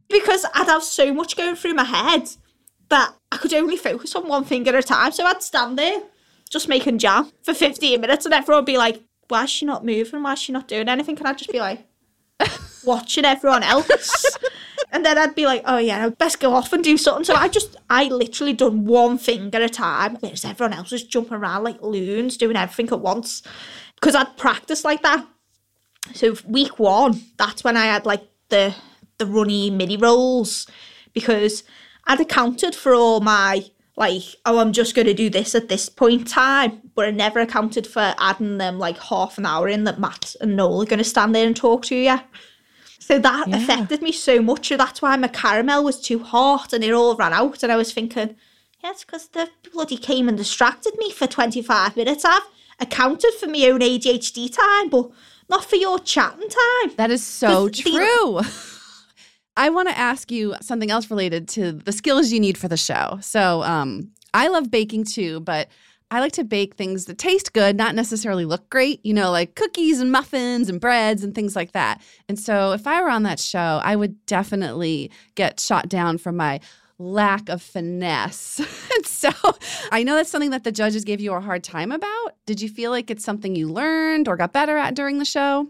Because 0.08 0.44
I'd 0.54 0.66
have 0.66 0.82
so 0.82 1.14
much 1.14 1.36
going 1.36 1.54
through 1.54 1.74
my 1.74 1.84
head 1.84 2.28
that 2.88 3.14
I 3.30 3.36
could 3.36 3.54
only 3.54 3.76
focus 3.76 4.16
on 4.16 4.26
one 4.26 4.42
thing 4.42 4.66
at 4.66 4.74
a 4.74 4.82
time. 4.82 5.12
So 5.12 5.24
I'd 5.24 5.40
stand 5.40 5.78
there 5.78 6.02
just 6.50 6.68
making 6.68 6.98
jam 6.98 7.30
for 7.44 7.54
15 7.54 8.00
minutes 8.00 8.24
and 8.24 8.34
everyone 8.34 8.62
would 8.62 8.66
be 8.66 8.76
like 8.76 9.00
why 9.28 9.44
is 9.44 9.50
she 9.50 9.64
not 9.64 9.84
moving? 9.84 10.24
Why 10.24 10.32
is 10.32 10.40
she 10.40 10.52
not 10.52 10.66
doing 10.66 10.88
anything? 10.88 11.14
Can 11.14 11.26
I'd 11.26 11.38
just 11.38 11.52
be 11.52 11.60
like 11.60 11.86
watching 12.84 13.24
everyone 13.24 13.62
else. 13.62 14.36
And 14.92 15.04
then 15.04 15.18
I'd 15.18 15.34
be 15.34 15.46
like, 15.46 15.62
oh 15.64 15.78
yeah, 15.78 16.04
I'd 16.04 16.18
best 16.18 16.40
go 16.40 16.52
off 16.52 16.72
and 16.72 16.82
do 16.82 16.96
something. 16.96 17.24
So 17.24 17.34
I 17.34 17.48
just, 17.48 17.76
I 17.88 18.04
literally 18.04 18.52
done 18.52 18.84
one 18.84 19.18
thing 19.18 19.54
at 19.54 19.62
a 19.62 19.68
time, 19.68 20.16
whereas 20.16 20.44
everyone 20.44 20.72
else 20.72 20.90
was 20.90 21.04
jumping 21.04 21.34
around 21.34 21.64
like 21.64 21.80
loons, 21.82 22.36
doing 22.36 22.56
everything 22.56 22.92
at 22.92 23.00
once. 23.00 23.42
Because 23.94 24.14
I'd 24.14 24.36
practiced 24.36 24.84
like 24.84 25.02
that. 25.02 25.26
So 26.14 26.36
week 26.46 26.78
one, 26.78 27.20
that's 27.36 27.62
when 27.62 27.76
I 27.76 27.86
had 27.86 28.06
like 28.06 28.22
the 28.48 28.74
the 29.18 29.26
runny 29.26 29.70
mini 29.70 29.96
rolls 29.96 30.66
because 31.12 31.62
I'd 32.06 32.20
accounted 32.20 32.74
for 32.74 32.94
all 32.94 33.20
my 33.20 33.64
like, 33.96 34.22
oh, 34.46 34.58
I'm 34.58 34.72
just 34.72 34.94
going 34.94 35.06
to 35.06 35.14
do 35.14 35.28
this 35.28 35.54
at 35.54 35.68
this 35.68 35.90
point 35.90 36.20
in 36.22 36.26
time, 36.26 36.90
but 36.94 37.04
I 37.04 37.10
never 37.10 37.38
accounted 37.38 37.86
for 37.86 38.14
adding 38.18 38.56
them 38.56 38.78
like 38.78 38.96
half 38.96 39.36
an 39.36 39.44
hour 39.44 39.68
in 39.68 39.84
that 39.84 40.00
Matt 40.00 40.34
and 40.40 40.56
Noel 40.56 40.82
are 40.82 40.86
going 40.86 40.98
to 40.98 41.04
stand 41.04 41.34
there 41.34 41.46
and 41.46 41.54
talk 41.54 41.84
to 41.86 41.94
you. 41.94 42.18
So 43.10 43.18
that 43.18 43.48
Yeah. 43.48 43.56
affected 43.56 44.02
me 44.02 44.12
so 44.12 44.40
much. 44.40 44.68
So 44.68 44.76
that's 44.76 45.02
why 45.02 45.16
my 45.16 45.26
caramel 45.26 45.82
was 45.82 46.00
too 46.00 46.20
hot 46.20 46.72
and 46.72 46.84
it 46.84 46.92
all 46.92 47.16
ran 47.16 47.32
out. 47.32 47.60
And 47.64 47.72
I 47.72 47.76
was 47.76 47.92
thinking, 47.92 48.36
yeah, 48.84 48.90
it's 48.92 49.04
because 49.04 49.26
the 49.28 49.48
bloody 49.72 49.96
came 49.96 50.28
and 50.28 50.38
distracted 50.38 50.94
me 50.96 51.10
for 51.10 51.26
25 51.26 51.96
minutes. 51.96 52.24
I've 52.24 52.46
accounted 52.78 53.34
for 53.34 53.48
my 53.48 53.64
own 53.66 53.80
ADHD 53.80 54.48
time, 54.48 54.90
but 54.90 55.10
not 55.48 55.64
for 55.64 55.74
your 55.74 55.98
chatting 55.98 56.48
time. 56.48 56.92
That 56.98 57.10
is 57.10 57.26
so 57.26 57.68
The- 57.68 57.82
the- 57.82 57.90
true. 57.90 58.40
I 59.56 59.70
want 59.70 59.88
to 59.88 59.98
ask 59.98 60.30
you 60.30 60.54
something 60.60 60.92
else 60.92 61.10
related 61.10 61.48
to 61.48 61.72
the 61.72 61.90
skills 61.90 62.30
you 62.30 62.38
need 62.38 62.56
for 62.56 62.68
the 62.68 62.76
show. 62.76 63.18
So, 63.22 63.64
um, 63.64 64.12
I 64.32 64.46
love 64.46 64.70
baking 64.70 65.04
too, 65.06 65.40
but 65.40 65.66
I 66.10 66.20
like 66.20 66.32
to 66.32 66.44
bake 66.44 66.74
things 66.74 67.04
that 67.04 67.18
taste 67.18 67.52
good, 67.52 67.76
not 67.76 67.94
necessarily 67.94 68.44
look 68.44 68.68
great, 68.68 69.04
you 69.04 69.14
know, 69.14 69.30
like 69.30 69.54
cookies 69.54 70.00
and 70.00 70.10
muffins 70.10 70.68
and 70.68 70.80
breads 70.80 71.22
and 71.22 71.34
things 71.34 71.54
like 71.54 71.72
that. 71.72 72.00
And 72.28 72.38
so, 72.38 72.72
if 72.72 72.86
I 72.86 73.00
were 73.00 73.10
on 73.10 73.22
that 73.22 73.38
show, 73.38 73.80
I 73.82 73.94
would 73.94 74.26
definitely 74.26 75.10
get 75.36 75.60
shot 75.60 75.88
down 75.88 76.18
for 76.18 76.32
my 76.32 76.60
lack 76.98 77.48
of 77.48 77.62
finesse. 77.62 78.58
and 78.94 79.06
so, 79.06 79.30
I 79.92 80.02
know 80.02 80.16
that's 80.16 80.30
something 80.30 80.50
that 80.50 80.64
the 80.64 80.72
judges 80.72 81.04
gave 81.04 81.20
you 81.20 81.32
a 81.32 81.40
hard 81.40 81.62
time 81.62 81.92
about. 81.92 82.34
Did 82.44 82.60
you 82.60 82.68
feel 82.68 82.90
like 82.90 83.10
it's 83.10 83.24
something 83.24 83.54
you 83.54 83.68
learned 83.68 84.26
or 84.26 84.36
got 84.36 84.52
better 84.52 84.76
at 84.76 84.94
during 84.94 85.18
the 85.18 85.24
show? 85.24 85.68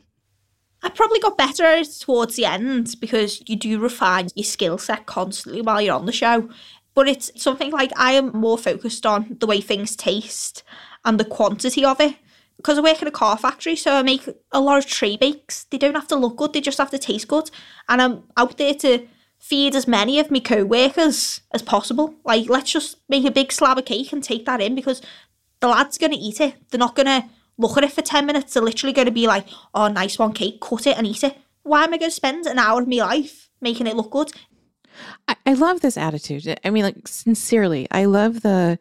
I 0.82 0.88
probably 0.88 1.20
got 1.20 1.36
better 1.36 1.84
towards 1.84 2.36
the 2.36 2.46
end 2.46 2.94
because 3.00 3.42
you 3.46 3.56
do 3.56 3.78
refine 3.78 4.28
your 4.34 4.44
skill 4.44 4.78
set 4.78 5.04
constantly 5.04 5.60
while 5.60 5.80
you're 5.80 5.94
on 5.94 6.06
the 6.06 6.12
show. 6.12 6.48
But 6.94 7.08
it's 7.08 7.30
something 7.40 7.70
like 7.70 7.92
I 7.96 8.12
am 8.12 8.32
more 8.32 8.58
focused 8.58 9.06
on 9.06 9.36
the 9.40 9.46
way 9.46 9.60
things 9.60 9.96
taste 9.96 10.62
and 11.04 11.18
the 11.18 11.24
quantity 11.24 11.84
of 11.84 12.00
it 12.00 12.16
because 12.56 12.76
I 12.76 12.82
work 12.82 13.00
in 13.00 13.08
a 13.08 13.12
car 13.12 13.38
factory, 13.38 13.74
so 13.74 13.92
I 13.92 14.02
make 14.02 14.28
a 14.52 14.60
lot 14.60 14.78
of 14.78 14.86
tray 14.86 15.16
bakes. 15.16 15.64
They 15.64 15.78
don't 15.78 15.94
have 15.94 16.08
to 16.08 16.16
look 16.16 16.36
good, 16.36 16.52
they 16.52 16.60
just 16.60 16.78
have 16.78 16.90
to 16.90 16.98
taste 16.98 17.28
good. 17.28 17.50
And 17.88 18.02
I'm 18.02 18.24
out 18.36 18.58
there 18.58 18.74
to 18.74 19.06
feed 19.38 19.74
as 19.74 19.88
many 19.88 20.18
of 20.20 20.30
my 20.30 20.40
co-workers 20.40 21.40
as 21.52 21.62
possible. 21.62 22.14
Like, 22.24 22.50
let's 22.50 22.72
just 22.72 22.98
make 23.08 23.24
a 23.24 23.30
big 23.30 23.50
slab 23.50 23.78
of 23.78 23.86
cake 23.86 24.12
and 24.12 24.22
take 24.22 24.44
that 24.44 24.60
in 24.60 24.74
because 24.74 25.00
the 25.60 25.68
lad's 25.68 25.96
going 25.96 26.12
to 26.12 26.18
eat 26.18 26.40
it. 26.40 26.56
They're 26.68 26.78
not 26.78 26.94
going 26.94 27.06
to 27.06 27.24
look 27.56 27.78
at 27.78 27.84
it 27.84 27.92
for 27.92 28.02
10 28.02 28.26
minutes. 28.26 28.52
They're 28.52 28.62
literally 28.62 28.92
going 28.92 29.06
to 29.06 29.12
be 29.12 29.26
like, 29.26 29.46
oh, 29.74 29.88
nice 29.88 30.18
one 30.18 30.34
cake, 30.34 30.60
cut 30.60 30.86
it 30.86 30.98
and 30.98 31.06
eat 31.06 31.24
it. 31.24 31.38
Why 31.62 31.84
am 31.84 31.94
I 31.94 31.98
going 31.98 32.10
to 32.10 32.14
spend 32.14 32.46
an 32.46 32.58
hour 32.58 32.82
of 32.82 32.88
my 32.88 32.96
life 32.96 33.48
making 33.62 33.86
it 33.86 33.96
look 33.96 34.10
good? 34.10 34.32
I, 35.28 35.36
I 35.46 35.52
love 35.54 35.80
this 35.80 35.96
attitude. 35.96 36.58
I 36.64 36.70
mean, 36.70 36.84
like 36.84 37.06
sincerely, 37.06 37.86
I 37.90 38.04
love 38.06 38.42
the 38.42 38.78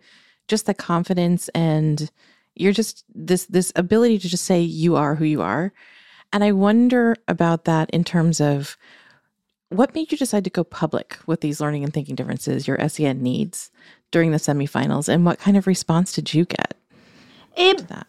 just 0.47 0.65
the 0.65 0.73
confidence 0.73 1.47
and 1.49 2.09
you're 2.55 2.73
just 2.73 3.05
this 3.13 3.45
this 3.45 3.71
ability 3.75 4.19
to 4.19 4.27
just 4.27 4.45
say 4.45 4.59
you 4.61 4.95
are 4.95 5.15
who 5.15 5.25
you 5.25 5.41
are. 5.41 5.71
And 6.33 6.43
I 6.43 6.51
wonder 6.51 7.15
about 7.27 7.65
that 7.65 7.89
in 7.91 8.03
terms 8.03 8.39
of 8.41 8.77
what 9.69 9.93
made 9.93 10.11
you 10.11 10.17
decide 10.17 10.43
to 10.43 10.49
go 10.49 10.63
public 10.63 11.17
with 11.27 11.41
these 11.41 11.61
learning 11.61 11.83
and 11.83 11.93
thinking 11.93 12.15
differences, 12.15 12.67
your 12.67 12.77
SEN 12.89 13.21
needs 13.21 13.71
during 14.11 14.31
the 14.31 14.37
semifinals, 14.37 15.07
and 15.07 15.25
what 15.25 15.39
kind 15.39 15.57
of 15.57 15.67
response 15.67 16.11
did 16.11 16.33
you 16.33 16.45
get 16.45 16.73
Um, 17.55 17.75
to 17.77 17.83
that? 17.83 18.07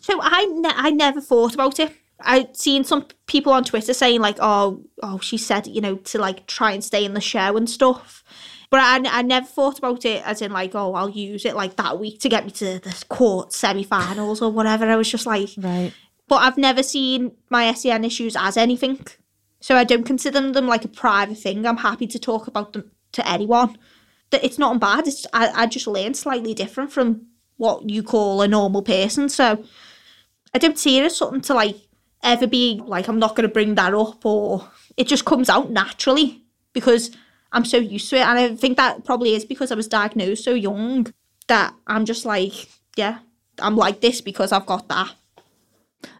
So 0.00 0.18
I, 0.20 0.44
ne- 0.46 0.72
I 0.74 0.90
never 0.90 1.20
thought 1.20 1.54
about 1.54 1.78
it. 1.78 1.92
I'd 2.22 2.56
seen 2.56 2.84
some 2.84 3.06
people 3.26 3.52
on 3.52 3.64
Twitter 3.64 3.94
saying 3.94 4.20
like, 4.20 4.36
"Oh, 4.40 4.84
oh, 5.02 5.18
she 5.18 5.36
said 5.38 5.66
you 5.66 5.80
know 5.80 5.96
to 5.96 6.18
like 6.18 6.46
try 6.46 6.72
and 6.72 6.82
stay 6.84 7.04
in 7.04 7.14
the 7.14 7.20
show 7.20 7.56
and 7.56 7.68
stuff," 7.68 8.22
but 8.70 8.80
I, 8.80 9.00
I 9.18 9.22
never 9.22 9.46
thought 9.46 9.78
about 9.78 10.04
it 10.04 10.22
as 10.26 10.42
in 10.42 10.52
like, 10.52 10.74
"Oh, 10.74 10.94
I'll 10.94 11.10
use 11.10 11.44
it 11.44 11.54
like 11.56 11.76
that 11.76 11.98
week 11.98 12.20
to 12.20 12.28
get 12.28 12.44
me 12.44 12.50
to 12.52 12.78
the 12.78 13.04
court 13.08 13.52
semi-finals 13.52 14.42
or 14.42 14.50
whatever." 14.50 14.88
I 14.88 14.96
was 14.96 15.10
just 15.10 15.26
like, 15.26 15.50
Right. 15.58 15.92
but 16.28 16.36
I've 16.36 16.58
never 16.58 16.82
seen 16.82 17.32
my 17.48 17.72
SEN 17.72 18.04
issues 18.04 18.36
as 18.36 18.56
anything, 18.56 19.06
so 19.60 19.76
I 19.76 19.84
don't 19.84 20.04
consider 20.04 20.52
them 20.52 20.66
like 20.66 20.84
a 20.84 20.88
private 20.88 21.38
thing. 21.38 21.66
I'm 21.66 21.78
happy 21.78 22.06
to 22.06 22.18
talk 22.18 22.46
about 22.46 22.72
them 22.72 22.90
to 23.12 23.26
anyone. 23.28 23.78
That 24.30 24.44
it's 24.44 24.58
not 24.58 24.78
bad. 24.78 25.08
It's 25.08 25.26
I, 25.32 25.48
I 25.62 25.66
just 25.66 25.86
learned 25.86 26.16
slightly 26.16 26.54
different 26.54 26.92
from 26.92 27.26
what 27.56 27.90
you 27.90 28.02
call 28.02 28.40
a 28.42 28.48
normal 28.48 28.82
person, 28.82 29.28
so 29.28 29.64
I 30.54 30.58
don't 30.58 30.78
see 30.78 30.98
it 30.98 31.04
as 31.04 31.16
something 31.16 31.40
to 31.42 31.54
like 31.54 31.76
ever 32.22 32.46
be 32.46 32.80
like 32.84 33.08
I'm 33.08 33.18
not 33.18 33.34
going 33.36 33.48
to 33.48 33.52
bring 33.52 33.74
that 33.76 33.94
up 33.94 34.24
or 34.24 34.68
it 34.96 35.06
just 35.06 35.24
comes 35.24 35.48
out 35.48 35.70
naturally 35.70 36.42
because 36.72 37.10
I'm 37.52 37.64
so 37.64 37.78
used 37.78 38.10
to 38.10 38.16
it 38.16 38.26
and 38.26 38.38
I 38.38 38.54
think 38.54 38.76
that 38.76 39.04
probably 39.04 39.34
is 39.34 39.44
because 39.44 39.72
I 39.72 39.74
was 39.74 39.88
diagnosed 39.88 40.44
so 40.44 40.54
young 40.54 41.12
that 41.48 41.74
I'm 41.86 42.04
just 42.04 42.24
like 42.24 42.68
yeah 42.96 43.18
I'm 43.58 43.76
like 43.76 44.00
this 44.00 44.20
because 44.20 44.52
I've 44.52 44.66
got 44.66 44.88
that 44.88 45.14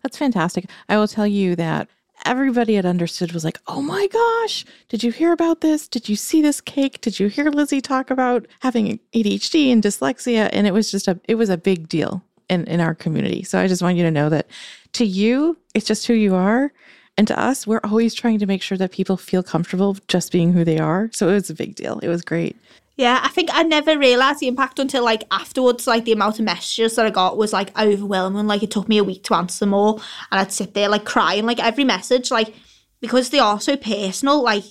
That's 0.02 0.18
fantastic. 0.18 0.66
I 0.88 0.96
will 0.96 1.08
tell 1.08 1.26
you 1.26 1.56
that 1.56 1.88
everybody 2.24 2.74
had 2.74 2.86
understood 2.86 3.32
was 3.32 3.44
like, 3.44 3.58
oh 3.66 3.80
my 3.80 4.06
gosh, 4.06 4.64
did 4.88 5.02
you 5.02 5.10
hear 5.10 5.32
about 5.32 5.60
this? 5.60 5.88
Did 5.88 6.08
you 6.08 6.16
see 6.16 6.42
this 6.42 6.60
cake? 6.60 7.00
Did 7.00 7.18
you 7.18 7.28
hear 7.28 7.50
Lizzie 7.50 7.80
talk 7.80 8.10
about 8.10 8.46
having 8.60 9.00
ADHD 9.14 9.72
and 9.72 9.82
dyslexia? 9.82 10.48
And 10.52 10.66
it 10.66 10.74
was 10.74 10.90
just 10.90 11.08
a 11.08 11.18
it 11.28 11.36
was 11.36 11.48
a 11.48 11.56
big 11.56 11.88
deal 11.88 12.22
in, 12.50 12.64
in 12.64 12.80
our 12.80 12.94
community. 12.94 13.42
So 13.44 13.58
I 13.58 13.68
just 13.68 13.80
want 13.80 13.96
you 13.96 14.02
to 14.02 14.10
know 14.10 14.28
that 14.28 14.48
to 14.94 15.06
you, 15.06 15.56
it's 15.72 15.86
just 15.86 16.06
who 16.06 16.14
you 16.14 16.34
are. 16.34 16.72
And 17.16 17.26
to 17.28 17.38
us, 17.38 17.66
we're 17.66 17.80
always 17.84 18.14
trying 18.14 18.38
to 18.40 18.46
make 18.46 18.62
sure 18.62 18.78
that 18.78 18.92
people 18.92 19.16
feel 19.16 19.42
comfortable 19.42 19.96
just 20.08 20.32
being 20.32 20.52
who 20.52 20.64
they 20.64 20.78
are. 20.78 21.10
So 21.12 21.28
it 21.28 21.34
was 21.34 21.50
a 21.50 21.54
big 21.54 21.74
deal. 21.74 21.98
It 22.00 22.08
was 22.08 22.22
great. 22.22 22.56
Yeah, 22.96 23.20
I 23.22 23.28
think 23.28 23.48
I 23.52 23.62
never 23.62 23.98
realised 23.98 24.40
the 24.40 24.48
impact 24.48 24.78
until 24.78 25.04
like 25.04 25.24
afterwards. 25.30 25.86
Like 25.86 26.04
the 26.04 26.12
amount 26.12 26.38
of 26.38 26.44
messages 26.44 26.96
that 26.96 27.06
I 27.06 27.10
got 27.10 27.38
was 27.38 27.52
like 27.52 27.78
overwhelming. 27.78 28.46
Like 28.46 28.62
it 28.62 28.70
took 28.70 28.88
me 28.88 28.98
a 28.98 29.04
week 29.04 29.24
to 29.24 29.34
answer 29.34 29.64
them 29.64 29.74
all, 29.74 30.02
and 30.30 30.40
I'd 30.40 30.52
sit 30.52 30.74
there 30.74 30.88
like 30.88 31.04
crying 31.04 31.46
like 31.46 31.62
every 31.62 31.84
message, 31.84 32.30
like 32.30 32.54
because 33.00 33.30
they 33.30 33.38
are 33.38 33.60
so 33.60 33.76
personal. 33.76 34.42
Like 34.42 34.64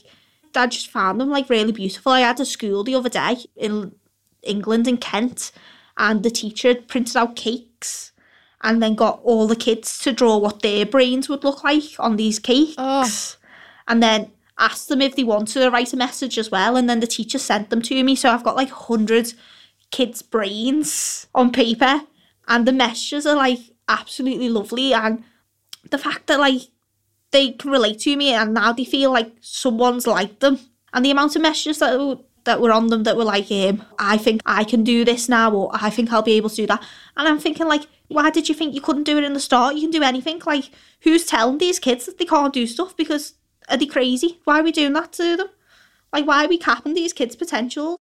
I 0.56 0.68
just 0.68 0.92
found 0.92 1.20
them 1.20 1.30
like 1.30 1.50
really 1.50 1.72
beautiful. 1.72 2.12
I 2.12 2.22
had 2.22 2.40
a 2.40 2.46
school 2.46 2.84
the 2.84 2.96
other 2.96 3.10
day 3.10 3.38
in 3.56 3.94
England 4.44 4.88
in 4.88 4.98
Kent, 4.98 5.52
and 6.00 6.24
the 6.24 6.32
teacher 6.32 6.74
printed 6.74 7.16
out 7.18 7.36
cakes, 7.36 8.12
and 8.62 8.82
then 8.82 8.96
got 8.96 9.20
all 9.24 9.46
the 9.48 9.56
kids 9.56 10.00
to 10.00 10.12
draw 10.12 10.38
what 10.38 10.62
their 10.62 10.86
brains 10.86 11.30
would 11.30 11.44
look 11.44 11.64
like 11.64 11.84
on 12.00 12.16
these 12.16 12.40
cakes, 12.40 12.76
Oh. 12.78 13.08
and 13.88 14.02
then 14.02 14.32
asked 14.58 14.90
them 14.90 15.02
if 15.02 15.16
they 15.16 15.24
wanted 15.24 15.54
to 15.62 15.70
write 15.70 15.94
a 15.94 15.98
message 15.98 16.38
as 16.38 16.52
well 16.52 16.76
and 16.76 16.90
then 16.90 17.00
the 17.00 17.08
teacher 17.08 17.38
sent 17.40 17.70
them 17.70 17.82
to 17.82 18.04
me. 18.04 18.14
So 18.14 18.30
i've 18.30 18.44
got 18.44 18.58
like 18.58 18.70
100 18.70 19.34
kids 19.90 20.22
brains 20.22 21.28
on 21.34 21.50
paper 21.54 22.02
and 22.50 22.68
the 22.68 22.74
messages 22.74 23.26
are 23.26 23.38
like 23.38 23.60
absolutely 23.88 24.50
lovely. 24.50 24.94
And 24.94 25.24
the 25.90 25.98
fact 25.98 26.28
that 26.28 26.42
like 26.42 26.64
they 27.32 27.52
can 27.52 27.72
relate 27.72 28.00
to 28.00 28.18
me 28.18 28.34
and 28.34 28.54
now 28.54 28.74
they 28.74 28.84
feel 28.84 29.12
like 29.14 29.32
someone's 29.40 30.06
like 30.06 30.40
them 30.42 30.60
and 30.92 31.06
the 31.06 31.12
amount 31.12 31.38
of 31.38 31.42
messages 31.42 31.80
that 31.80 32.20
that 32.50 32.62
were 32.62 32.74
on 32.80 32.88
them 32.88 33.04
that 33.04 33.18
were 33.22 33.30
like 33.32 33.50
um, 33.52 33.82
i 34.00 34.18
think 34.18 34.42
i 34.46 34.64
can 34.64 34.84
do 34.84 34.98
this 35.06 35.30
now 35.30 35.48
or 35.52 35.70
i 35.88 35.90
think 35.90 36.12
i'll 36.12 36.30
be 36.30 36.38
able 36.42 36.50
to 36.50 36.62
do 36.64 36.68
that 36.68 36.84
and 37.16 37.28
i'm 37.28 37.40
thinking 37.40 37.68
like 37.68 37.88
why 38.08 38.30
did 38.30 38.50
you 38.50 38.56
think 38.56 38.74
you 38.74 38.82
couldn't 38.82 39.10
do 39.12 39.18
it 39.18 39.24
in 39.24 39.34
the 39.34 39.46
start 39.50 39.76
you 39.76 39.82
can 39.82 39.98
do 40.00 40.04
anything 40.04 40.42
like 40.46 40.72
who's 41.02 41.26
telling 41.26 41.58
these 41.60 41.80
kids 41.80 42.06
that 42.06 42.18
they 42.18 42.26
can't 42.26 42.54
do 42.54 42.66
stuff 42.68 42.96
because 42.98 43.34
are 43.70 43.78
they 43.78 43.86
crazy? 43.86 44.40
Why 44.44 44.60
are 44.60 44.64
we 44.64 44.72
doing 44.72 44.94
that 44.94 45.14
to 45.14 45.38
them? 45.38 45.48
Like, 46.12 46.26
why 46.26 46.44
are 46.44 46.48
we 46.48 46.58
capping 46.58 46.96
these 46.96 47.14
kids' 47.14 47.36
potential? 47.36 48.00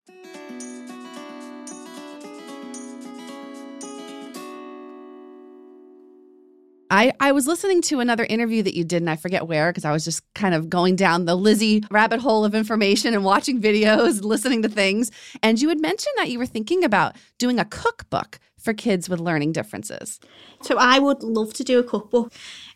I, 6.95 7.13
I 7.19 7.33
was 7.33 7.49
listening 7.49 7.83
to 7.83 7.99
another 7.99 8.25
interview 8.25 8.63
that 8.63 8.77
you 8.77 8.85
did, 8.85 9.03
and 9.03 9.11
I 9.11 9.17
forget 9.17 9.49
where, 9.49 9.71
because 9.73 9.85
I 9.85 9.91
was 9.91 10.05
just 10.05 10.23
kind 10.35 10.55
of 10.55 10.71
going 10.71 10.95
down 10.95 11.25
the 11.25 11.35
Lizzie 11.35 11.83
rabbit 11.91 12.21
hole 12.21 12.45
of 12.45 12.55
information 12.55 13.15
and 13.15 13.25
watching 13.25 13.61
videos, 13.61 14.23
listening 14.23 14.63
to 14.63 14.69
things. 14.69 15.11
And 15.43 15.61
you 15.61 15.71
had 15.71 15.81
mentioned 15.81 16.15
that 16.19 16.31
you 16.31 16.39
were 16.39 16.47
thinking 16.47 16.85
about 16.85 17.17
doing 17.37 17.59
a 17.59 17.65
cookbook 17.65 18.39
for 18.61 18.73
kids 18.73 19.09
with 19.09 19.19
learning 19.19 19.51
differences. 19.51 20.21
So 20.63 20.79
I 20.79 21.01
would 21.01 21.25
love 21.25 21.53
to 21.55 21.65
do 21.65 21.81
a 21.81 21.83
cookbook. 21.83 22.33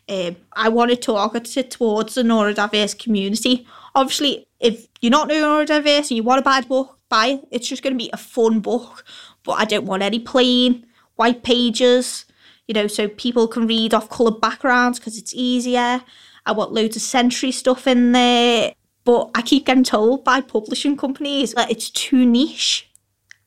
Um, 0.09 0.35
I 0.51 0.67
want 0.67 0.91
to 0.91 0.97
target 0.97 1.55
it 1.55 1.71
towards 1.71 2.15
the 2.15 2.23
neurodiverse 2.23 2.99
community. 2.99 3.65
Obviously, 3.95 4.47
if 4.59 4.87
you're 4.99 5.11
not 5.11 5.29
neurodiverse 5.29 6.09
and 6.09 6.11
you 6.11 6.23
want 6.23 6.39
to 6.39 6.43
buy 6.43 6.59
book, 6.59 6.99
buy 7.07 7.27
it. 7.27 7.47
It's 7.51 7.69
just 7.69 7.83
going 7.83 7.93
to 7.93 7.97
be 7.97 8.09
a 8.11 8.17
fun 8.17 8.59
book. 8.59 9.05
But 9.43 9.53
I 9.53 9.63
don't 9.63 9.85
want 9.85 10.03
any 10.03 10.19
plain 10.19 10.85
white 11.15 11.41
pages, 11.41 12.25
you 12.69 12.73
know, 12.73 12.87
so 12.87 13.09
people 13.09 13.49
can 13.49 13.67
read 13.67 13.93
off 13.93 14.09
coloured 14.09 14.39
backgrounds 14.39 14.99
because 14.99 15.17
it's 15.17 15.33
easier. 15.33 16.01
I 16.45 16.51
want 16.53 16.71
loads 16.71 16.95
of 16.95 17.01
sensory 17.01 17.51
stuff 17.51 17.85
in 17.85 18.13
there. 18.13 18.73
But 19.03 19.31
I 19.35 19.41
keep 19.41 19.65
getting 19.65 19.83
told 19.83 20.23
by 20.23 20.39
publishing 20.39 20.95
companies 20.95 21.53
that 21.55 21.71
it's 21.71 21.89
too 21.89 22.25
niche. 22.25 22.89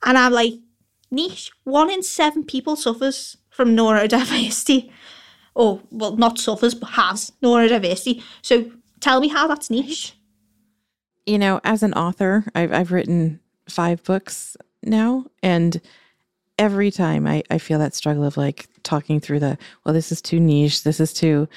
And 0.05 0.19
I'm 0.19 0.33
like, 0.33 0.55
niche? 1.11 1.53
One 1.65 1.91
in 1.91 2.03
seven 2.03 2.45
people 2.45 2.77
suffers 2.77 3.37
from 3.49 3.77
neurodiversity 3.77 4.91
or 5.55 5.81
well 5.91 6.17
not 6.17 6.39
suffers 6.39 6.75
but 6.75 6.87
has 6.87 7.31
neurodiversity 7.43 8.23
so 8.41 8.73
tell 9.01 9.21
me 9.21 9.29
how 9.29 9.47
that's 9.47 9.69
niche 9.69 10.15
you 11.27 11.39
know, 11.39 11.61
as 11.65 11.83
an 11.83 11.95
author, 11.95 12.45
I've 12.55 12.73
I've 12.73 12.93
written 12.93 13.41
five 13.69 14.03
books 14.05 14.57
now, 14.83 15.27
and 15.43 15.81
every 16.59 16.91
time 16.91 17.27
I, 17.27 17.43
I 17.51 17.59
feel 17.59 17.79
that 17.79 17.95
struggle 17.95 18.25
of 18.25 18.37
like 18.37 18.69
talking 18.83 19.21
through 19.21 19.41
the 19.41 19.59
well, 19.85 19.95
this 19.95 20.13
is 20.13 20.21
too 20.21 20.41
niche, 20.41 20.85
this 20.85 21.01
is 21.01 21.13
too 21.13 21.49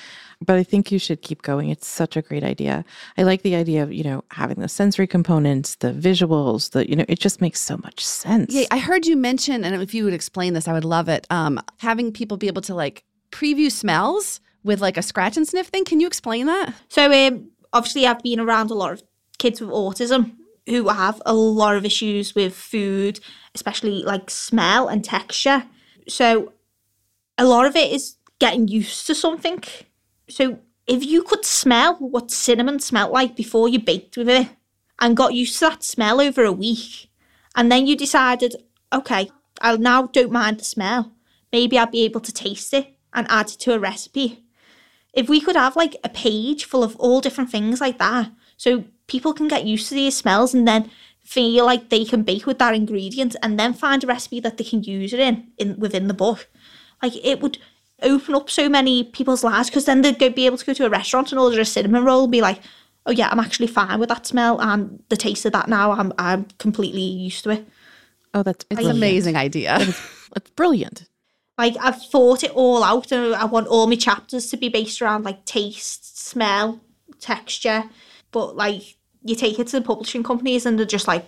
but 0.41 0.57
I 0.57 0.63
think 0.63 0.91
you 0.91 0.99
should 0.99 1.21
keep 1.21 1.41
going. 1.41 1.69
It's 1.69 1.87
such 1.87 2.17
a 2.17 2.21
great 2.21 2.43
idea. 2.43 2.83
I 3.17 3.23
like 3.23 3.41
the 3.41 3.55
idea 3.55 3.83
of, 3.83 3.93
you 3.93 4.03
know, 4.03 4.23
having 4.31 4.59
the 4.59 4.67
sensory 4.67 5.07
components, 5.07 5.75
the 5.75 5.91
visuals, 5.91 6.71
the, 6.71 6.89
you 6.89 6.95
know, 6.95 7.05
it 7.07 7.19
just 7.19 7.41
makes 7.41 7.61
so 7.61 7.77
much 7.77 8.05
sense. 8.05 8.53
Yeah, 8.53 8.65
I 8.71 8.77
heard 8.77 9.05
you 9.05 9.15
mention, 9.15 9.63
and 9.63 9.81
if 9.81 9.93
you 9.93 10.03
would 10.03 10.13
explain 10.13 10.53
this, 10.53 10.67
I 10.67 10.73
would 10.73 10.85
love 10.85 11.09
it. 11.09 11.25
Um, 11.29 11.61
having 11.77 12.11
people 12.11 12.37
be 12.37 12.47
able 12.47 12.61
to 12.63 12.75
like 12.75 13.03
preview 13.31 13.71
smells 13.71 14.39
with 14.63 14.81
like 14.81 14.97
a 14.97 15.01
scratch 15.01 15.37
and 15.37 15.47
sniff 15.47 15.67
thing. 15.67 15.85
Can 15.85 15.99
you 15.99 16.07
explain 16.07 16.47
that? 16.47 16.73
so 16.89 17.11
um 17.11 17.49
obviously 17.73 18.07
i've 18.07 18.21
been 18.21 18.39
around 18.39 18.71
a 18.71 18.73
lot 18.73 18.91
of 18.91 19.03
kids 19.37 19.59
with 19.59 19.69
autism 19.69 20.35
who 20.67 20.87
have 20.87 21.21
a 21.25 21.33
lot 21.33 21.75
of 21.75 21.85
issues 21.85 22.33
with 22.35 22.55
food 22.55 23.19
especially 23.55 24.03
like 24.03 24.29
smell 24.29 24.87
and 24.87 25.03
texture. 25.03 25.63
So 26.07 26.53
a 27.37 27.45
lot 27.45 27.65
of 27.65 27.75
it 27.75 27.91
is 27.91 28.17
getting 28.37 28.67
used 28.67 29.07
to 29.07 29.15
something. 29.15 29.63
So 30.29 30.59
if 30.85 31.03
you 31.03 31.23
could 31.23 31.45
smell 31.45 31.95
what 31.95 32.29
cinnamon 32.29 32.79
smelled 32.79 33.11
like 33.11 33.35
before 33.35 33.67
you 33.69 33.79
baked 33.79 34.17
with 34.17 34.29
it 34.29 34.49
and 34.99 35.17
got 35.17 35.33
used 35.33 35.57
to 35.59 35.69
that 35.69 35.83
smell 35.83 36.21
over 36.21 36.43
a 36.43 36.51
week 36.51 37.09
and 37.55 37.71
then 37.71 37.87
you 37.87 37.97
decided 37.97 38.55
okay 38.93 39.31
i 39.61 39.75
now 39.77 40.03
don't 40.07 40.31
mind 40.31 40.59
the 40.59 40.65
smell. 40.65 41.13
Maybe 41.51 41.79
i'll 41.79 41.87
be 41.87 42.03
able 42.03 42.21
to 42.21 42.31
taste 42.31 42.73
it 42.73 42.93
and 43.13 43.25
add 43.29 43.49
it 43.49 43.59
to 43.59 43.73
a 43.73 43.79
recipe. 43.79 44.43
If 45.13 45.29
we 45.29 45.39
could 45.39 45.55
have 45.55 45.77
like 45.77 45.95
a 46.03 46.09
page 46.09 46.65
full 46.65 46.83
of 46.83 46.97
all 46.97 47.21
different 47.21 47.49
things 47.49 47.79
like 47.79 47.97
that 47.99 48.31
so 48.57 48.83
people 49.07 49.33
can 49.33 49.47
get 49.47 49.65
used 49.65 49.89
to 49.89 49.95
these 49.95 50.17
smells 50.17 50.53
and 50.53 50.67
then 50.67 50.89
feel 51.23 51.65
like 51.65 51.89
they 51.89 52.05
can 52.05 52.23
bake 52.23 52.45
with 52.45 52.59
that 52.59 52.75
ingredient 52.75 53.35
and 53.41 53.59
then 53.59 53.73
find 53.73 54.03
a 54.03 54.07
recipe 54.07 54.39
that 54.39 54.57
they 54.57 54.63
can 54.63 54.83
use 54.83 55.11
it 55.13 55.19
in, 55.19 55.47
in 55.57 55.79
within 55.79 56.07
the 56.07 56.13
book 56.13 56.47
like 57.01 57.13
it 57.23 57.41
would 57.41 57.57
open 58.01 58.35
up 58.35 58.49
so 58.49 58.69
many 58.69 59.03
people's 59.03 59.43
lives 59.43 59.69
because 59.69 59.85
then 59.85 60.01
they'd 60.01 60.19
go, 60.19 60.29
be 60.29 60.45
able 60.45 60.57
to 60.57 60.65
go 60.65 60.73
to 60.73 60.85
a 60.85 60.89
restaurant 60.89 61.31
and 61.31 61.39
order 61.39 61.59
a 61.59 61.65
cinnamon 61.65 62.03
roll 62.03 62.23
and 62.23 62.31
be 62.31 62.41
like, 62.41 62.59
oh 63.05 63.11
yeah, 63.11 63.29
I'm 63.31 63.39
actually 63.39 63.67
fine 63.67 63.99
with 63.99 64.09
that 64.09 64.25
smell 64.25 64.59
and 64.59 65.01
the 65.09 65.17
taste 65.17 65.45
of 65.45 65.53
that 65.53 65.67
now. 65.67 65.91
I'm 65.91 66.11
I'm 66.17 66.45
completely 66.57 67.01
used 67.01 67.43
to 67.45 67.51
it. 67.51 67.67
Oh, 68.33 68.43
that's 68.43 68.65
It's 68.69 68.81
an 68.81 68.91
amazing 68.91 69.35
idea. 69.35 69.79
It's 70.35 70.49
brilliant. 70.49 71.07
Like 71.57 71.77
I've 71.79 72.03
thought 72.07 72.43
it 72.43 72.51
all 72.51 72.83
out 72.83 73.13
and 73.13 73.33
I 73.33 73.45
want 73.45 73.67
all 73.67 73.87
my 73.87 73.95
chapters 73.95 74.47
to 74.47 74.57
be 74.57 74.67
based 74.67 75.01
around 75.01 75.23
like 75.23 75.45
taste, 75.45 76.19
smell, 76.19 76.81
texture. 77.21 77.85
But 78.35 78.57
like 78.57 78.97
you 79.23 79.33
take 79.33 79.59
it 79.59 79.67
to 79.67 79.79
the 79.79 79.85
publishing 79.85 80.21
companies 80.21 80.65
and 80.65 80.77
they're 80.77 80.85
just 80.85 81.07
like, 81.07 81.25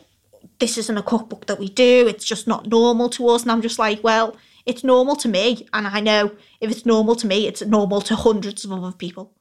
this 0.59 0.77
isn't 0.77 0.97
a 0.97 1.01
cookbook 1.01 1.45
that 1.45 1.57
we 1.57 1.69
do. 1.69 2.05
It's 2.05 2.25
just 2.25 2.47
not 2.47 2.67
normal 2.67 3.07
to 3.11 3.29
us. 3.29 3.43
And 3.43 3.51
I'm 3.53 3.61
just 3.61 3.79
like, 3.79 4.03
well, 4.03 4.35
it's 4.65 4.83
normal 4.83 5.15
to 5.15 5.29
me. 5.29 5.65
And 5.71 5.87
I 5.87 6.01
know 6.01 6.33
if 6.59 6.69
it's 6.69 6.85
normal 6.85 7.15
to 7.15 7.25
me, 7.25 7.47
it's 7.47 7.61
normal 7.61 8.01
to 8.01 8.15
hundreds 8.17 8.65
of 8.65 8.73
other 8.73 8.91
people. 8.91 9.31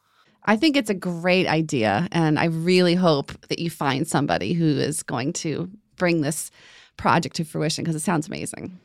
I 0.44 0.54
think 0.54 0.76
it's 0.76 0.90
a 0.90 0.94
great 0.94 1.48
idea. 1.48 2.06
And 2.12 2.38
I 2.38 2.44
really 2.44 2.94
hope 2.94 3.32
that 3.48 3.58
you 3.58 3.68
find 3.68 4.06
somebody 4.06 4.52
who 4.52 4.78
is 4.78 5.02
going 5.02 5.32
to 5.32 5.68
bring 5.96 6.20
this 6.20 6.52
project 6.96 7.34
to 7.36 7.44
fruition 7.44 7.82
because 7.82 7.96
it 7.96 8.04
sounds 8.04 8.28
amazing. 8.28 8.78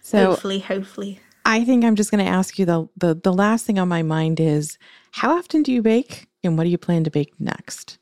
So 0.00 0.26
hopefully, 0.26 0.60
hopefully. 0.60 1.18
I 1.46 1.64
think 1.64 1.84
I'm 1.84 1.94
just 1.94 2.10
going 2.10 2.24
to 2.24 2.30
ask 2.30 2.58
you 2.58 2.66
the, 2.66 2.88
the 2.96 3.14
the 3.14 3.32
last 3.32 3.64
thing 3.64 3.78
on 3.78 3.88
my 3.88 4.02
mind 4.02 4.40
is 4.40 4.78
how 5.12 5.36
often 5.36 5.62
do 5.62 5.72
you 5.72 5.80
bake 5.80 6.26
and 6.42 6.58
what 6.58 6.64
do 6.64 6.70
you 6.70 6.76
plan 6.76 7.04
to 7.04 7.10
bake 7.10 7.32
next? 7.38 7.98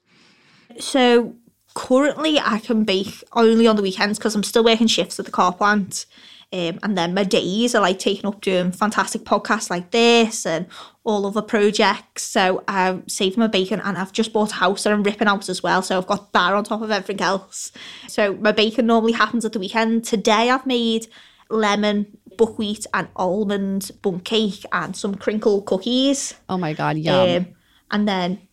So 0.80 1.34
currently, 1.74 2.40
I 2.40 2.58
can 2.58 2.84
bake 2.84 3.22
only 3.34 3.66
on 3.66 3.76
the 3.76 3.82
weekends 3.82 4.18
because 4.18 4.34
I'm 4.34 4.44
still 4.44 4.64
working 4.64 4.86
shifts 4.86 5.20
at 5.20 5.26
the 5.26 5.30
car 5.30 5.52
plant. 5.52 6.06
Um, 6.54 6.78
and 6.82 6.96
then 6.96 7.12
my 7.14 7.24
days 7.24 7.74
are 7.74 7.82
like 7.82 7.98
taken 7.98 8.26
up 8.26 8.40
doing 8.40 8.72
fantastic 8.72 9.24
podcasts 9.24 9.68
like 9.68 9.90
this 9.90 10.46
and 10.46 10.66
all 11.02 11.26
other 11.26 11.42
projects. 11.42 12.22
So 12.22 12.64
I'm 12.66 13.06
saving 13.08 13.40
my 13.40 13.48
bacon 13.48 13.80
and 13.80 13.98
I've 13.98 14.12
just 14.12 14.32
bought 14.32 14.52
a 14.52 14.56
house 14.56 14.84
that 14.84 14.92
I'm 14.92 15.02
ripping 15.02 15.28
out 15.28 15.48
as 15.50 15.62
well. 15.62 15.82
So 15.82 15.98
I've 15.98 16.06
got 16.06 16.32
that 16.32 16.54
on 16.54 16.64
top 16.64 16.80
of 16.80 16.90
everything 16.90 17.20
else. 17.20 17.72
So 18.08 18.34
my 18.36 18.52
bacon 18.52 18.86
normally 18.86 19.12
happens 19.12 19.44
at 19.44 19.52
the 19.52 19.58
weekend. 19.58 20.04
Today 20.04 20.48
I've 20.48 20.64
made 20.64 21.08
lemon, 21.50 22.18
buckwheat, 22.36 22.86
and 22.94 23.08
almond 23.16 23.90
bun 24.02 24.20
cake 24.20 24.64
and 24.72 24.96
some 24.96 25.14
crinkle 25.14 25.62
cookies. 25.62 26.34
Oh 26.48 26.58
my 26.58 26.72
God, 26.72 26.96
yum. 26.98 27.36
Um, 27.36 27.46
and 27.90 28.08
then 28.08 28.48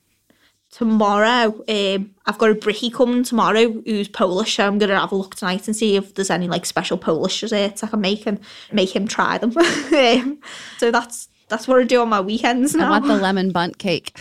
tomorrow, 0.71 1.63
um, 1.67 2.15
I've 2.25 2.37
got 2.37 2.49
a 2.49 2.55
bricky 2.55 2.89
coming 2.89 3.23
tomorrow 3.23 3.71
who's 3.85 4.07
Polish. 4.07 4.55
So 4.55 4.65
I'm 4.65 4.77
gonna 4.77 4.99
have 4.99 5.11
a 5.11 5.15
look 5.15 5.35
tonight 5.35 5.67
and 5.67 5.75
see 5.75 5.95
if 5.95 6.15
there's 6.15 6.29
any 6.29 6.47
like 6.47 6.65
special 6.65 6.97
Polish 6.97 7.41
desserts 7.41 7.83
I 7.83 7.87
can 7.87 8.01
make 8.01 8.25
and 8.25 8.39
make 8.71 8.95
him 8.95 9.07
try 9.07 9.37
them. 9.37 9.55
um, 9.57 10.39
so 10.77 10.91
that's 10.91 11.27
that's 11.49 11.67
what 11.67 11.79
I 11.79 11.83
do 11.83 12.01
on 12.01 12.09
my 12.09 12.21
weekends 12.21 12.73
now. 12.73 12.85
I 12.85 12.85
now. 12.85 12.91
want 12.91 13.07
the 13.07 13.17
lemon 13.17 13.51
Bundt 13.51 13.77
cake. 13.77 14.17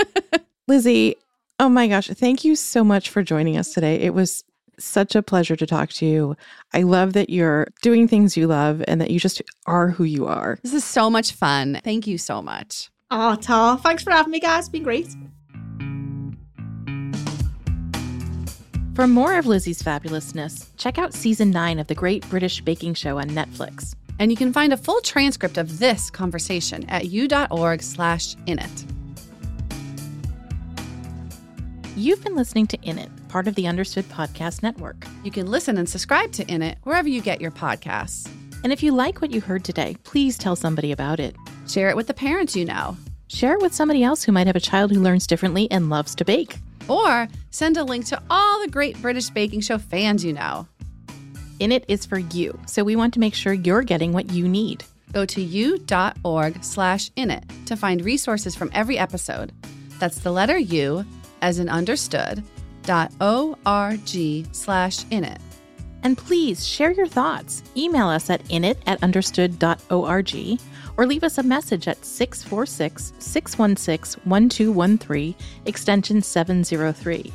Lizzie, 0.68 1.16
oh 1.60 1.68
my 1.68 1.86
gosh, 1.86 2.08
thank 2.08 2.44
you 2.44 2.56
so 2.56 2.82
much 2.82 3.08
for 3.08 3.22
joining 3.22 3.56
us 3.56 3.72
today. 3.72 4.00
It 4.00 4.14
was 4.14 4.42
such 4.78 5.14
a 5.14 5.22
pleasure 5.22 5.56
to 5.56 5.66
talk 5.66 5.90
to 5.90 6.06
you. 6.06 6.36
I 6.72 6.82
love 6.82 7.12
that 7.14 7.30
you're 7.30 7.68
doing 7.82 8.08
things 8.08 8.36
you 8.36 8.46
love 8.46 8.82
and 8.86 9.00
that 9.00 9.10
you 9.10 9.18
just 9.18 9.42
are 9.66 9.88
who 9.88 10.04
you 10.04 10.26
are. 10.26 10.58
This 10.62 10.74
is 10.74 10.84
so 10.84 11.08
much 11.10 11.32
fun. 11.32 11.80
Thank 11.84 12.06
you 12.06 12.18
so 12.18 12.42
much. 12.42 12.90
oh, 13.10 13.36
Tar, 13.36 13.78
thanks 13.78 14.02
for 14.02 14.10
having 14.10 14.32
me, 14.32 14.40
guys. 14.40 14.60
It's 14.64 14.68
been 14.68 14.82
great. 14.82 15.08
For 18.94 19.06
more 19.06 19.36
of 19.36 19.46
Lizzie's 19.46 19.82
fabulousness, 19.82 20.68
check 20.78 20.96
out 20.96 21.12
season 21.12 21.50
9 21.50 21.78
of 21.78 21.86
The 21.86 21.94
Great 21.94 22.26
British 22.30 22.62
Baking 22.62 22.94
Show 22.94 23.18
on 23.18 23.28
Netflix. 23.28 23.94
And 24.18 24.30
you 24.30 24.38
can 24.38 24.54
find 24.54 24.72
a 24.72 24.76
full 24.78 25.02
transcript 25.02 25.58
of 25.58 25.78
this 25.78 26.10
conversation 26.10 26.88
at 26.88 27.04
u.org 27.10 27.82
slash 27.82 28.34
in 28.46 28.58
it. 28.58 28.84
You've 31.94 32.24
been 32.24 32.34
listening 32.34 32.66
to 32.68 32.78
In 32.82 32.98
It, 32.98 33.10
part 33.36 33.48
of 33.48 33.54
the 33.54 33.66
Understood 33.66 34.06
Podcast 34.06 34.62
Network. 34.62 35.06
You 35.22 35.30
can 35.30 35.46
listen 35.46 35.76
and 35.76 35.86
subscribe 35.86 36.32
to 36.32 36.46
In 36.50 36.62
It 36.62 36.78
wherever 36.84 37.06
you 37.06 37.20
get 37.20 37.38
your 37.38 37.50
podcasts. 37.50 38.26
And 38.64 38.72
if 38.72 38.82
you 38.82 38.92
like 38.92 39.20
what 39.20 39.30
you 39.30 39.42
heard 39.42 39.62
today, 39.62 39.94
please 40.04 40.38
tell 40.38 40.56
somebody 40.56 40.90
about 40.90 41.20
it. 41.20 41.36
Share 41.68 41.90
it 41.90 41.96
with 41.96 42.06
the 42.06 42.14
parents 42.14 42.56
you 42.56 42.64
know. 42.64 42.96
Share 43.28 43.52
it 43.52 43.60
with 43.60 43.74
somebody 43.74 44.02
else 44.02 44.22
who 44.22 44.32
might 44.32 44.46
have 44.46 44.56
a 44.56 44.70
child 44.70 44.90
who 44.90 45.02
learns 45.02 45.26
differently 45.26 45.70
and 45.70 45.90
loves 45.90 46.14
to 46.14 46.24
bake. 46.24 46.56
Or 46.88 47.28
send 47.50 47.76
a 47.76 47.84
link 47.84 48.06
to 48.06 48.22
all 48.30 48.62
the 48.62 48.70
great 48.70 49.02
British 49.02 49.28
Baking 49.28 49.60
Show 49.60 49.76
fans 49.76 50.24
you 50.24 50.32
know. 50.32 50.66
In 51.58 51.72
It 51.72 51.84
is 51.88 52.06
for 52.06 52.18
you, 52.18 52.58
so 52.66 52.84
we 52.84 52.96
want 52.96 53.12
to 53.12 53.20
make 53.20 53.34
sure 53.34 53.52
you're 53.52 53.82
getting 53.82 54.14
what 54.14 54.30
you 54.30 54.48
need. 54.48 54.82
Go 55.12 55.26
to 55.26 55.42
u.org 55.42 56.64
slash 56.64 57.10
in 57.16 57.30
it 57.30 57.44
to 57.66 57.76
find 57.76 58.02
resources 58.02 58.56
from 58.56 58.70
every 58.72 58.96
episode. 58.96 59.52
That's 59.98 60.20
the 60.20 60.32
letter 60.32 60.56
U 60.56 61.04
as 61.42 61.58
in 61.58 61.68
understood 61.68 62.42
O-R-G 63.20 64.46
slash 64.52 65.04
in 65.10 65.24
it. 65.24 65.40
And 66.02 66.16
please 66.16 66.66
share 66.66 66.92
your 66.92 67.06
thoughts. 67.06 67.62
Email 67.76 68.06
us 68.06 68.30
at 68.30 68.44
init 68.44 68.76
at 68.86 69.02
understood.org 69.02 70.60
or 70.96 71.06
leave 71.06 71.24
us 71.24 71.38
a 71.38 71.42
message 71.42 71.88
at 71.88 72.04
646 72.04 73.12
616 73.18 74.20
1213, 74.24 75.34
extension 75.66 76.22
703. 76.22 77.32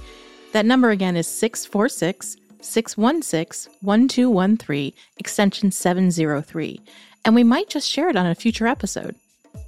That 0.54 0.66
number 0.66 0.90
again 0.90 1.16
is 1.16 1.28
646 1.28 2.38
616 2.62 3.74
1213, 3.82 4.94
extension 5.18 5.72
703. 5.72 6.82
And 7.26 7.36
we 7.36 7.44
might 7.44 7.70
just 7.70 7.90
share 7.90 8.10
it 8.10 8.16
on 8.16 8.26
a 8.26 8.36
future 8.36 8.68
episode. 8.68 9.16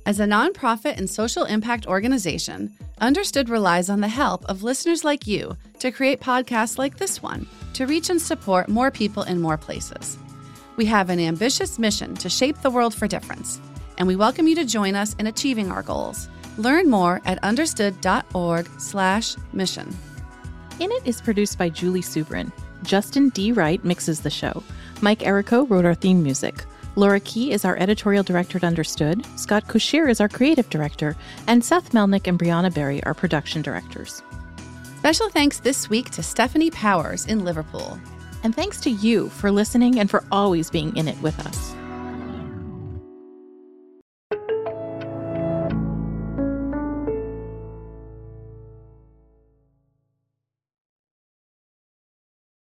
As 0.05 0.19
a 0.19 0.25
nonprofit 0.25 0.97
and 0.97 1.09
social 1.09 1.45
impact 1.45 1.87
organization, 1.87 2.75
Understood 3.03 3.49
relies 3.49 3.89
on 3.89 3.99
the 3.99 4.07
help 4.07 4.45
of 4.45 4.63
listeners 4.63 5.03
like 5.03 5.27
you 5.27 5.57
to 5.79 5.91
create 5.91 6.21
podcasts 6.21 6.77
like 6.77 6.97
this 6.97 7.21
one 7.21 7.45
to 7.73 7.85
reach 7.85 8.09
and 8.09 8.21
support 8.21 8.69
more 8.69 8.91
people 8.91 9.23
in 9.23 9.41
more 9.41 9.57
places. 9.57 10.17
We 10.77 10.85
have 10.85 11.09
an 11.09 11.19
ambitious 11.19 11.77
mission 11.77 12.15
to 12.15 12.29
shape 12.29 12.61
the 12.61 12.69
world 12.69 12.93
for 12.93 13.07
difference, 13.07 13.59
and 13.97 14.07
we 14.07 14.15
welcome 14.15 14.47
you 14.47 14.55
to 14.55 14.63
join 14.63 14.95
us 14.95 15.15
in 15.15 15.27
achieving 15.27 15.69
our 15.69 15.83
goals. 15.83 16.29
Learn 16.57 16.89
more 16.89 17.21
at 17.25 17.43
understood.org/mission. 17.43 19.97
In 20.79 20.91
It 20.91 21.05
is 21.05 21.19
produced 21.19 21.57
by 21.57 21.67
Julie 21.67 22.01
Subrin. 22.01 22.53
Justin 22.83 23.27
D. 23.29 23.51
Wright 23.51 23.83
mixes 23.83 24.21
the 24.21 24.29
show. 24.29 24.63
Mike 25.01 25.19
Errico 25.19 25.69
wrote 25.69 25.83
our 25.83 25.93
theme 25.93 26.23
music. 26.23 26.63
Laura 26.95 27.19
Key 27.19 27.51
is 27.51 27.65
our 27.65 27.75
editorial 27.77 28.23
director 28.23 28.59
at 28.59 28.63
Understood. 28.63 29.25
Scott 29.35 29.67
Cocchiere 29.67 30.11
is 30.11 30.21
our 30.21 30.29
creative 30.29 30.69
director. 30.69 31.15
And 31.47 31.65
Seth 31.65 31.91
Melnick 31.91 32.27
and 32.27 32.37
Brianna 32.37 32.71
Berry 32.71 33.03
are 33.03 33.15
production 33.15 33.63
directors. 33.63 34.21
Special 34.99 35.29
thanks 35.29 35.59
this 35.59 35.89
week 35.89 36.11
to 36.11 36.21
Stephanie 36.21 36.69
Powers 36.69 37.25
in 37.25 37.43
Liverpool. 37.43 37.99
And 38.43 38.55
thanks 38.55 38.79
to 38.81 38.91
you 38.91 39.29
for 39.29 39.51
listening 39.51 39.99
and 39.99 40.09
for 40.09 40.23
always 40.31 40.69
being 40.69 40.95
in 40.95 41.07
it 41.07 41.19
with 41.21 41.39
us. 41.47 41.75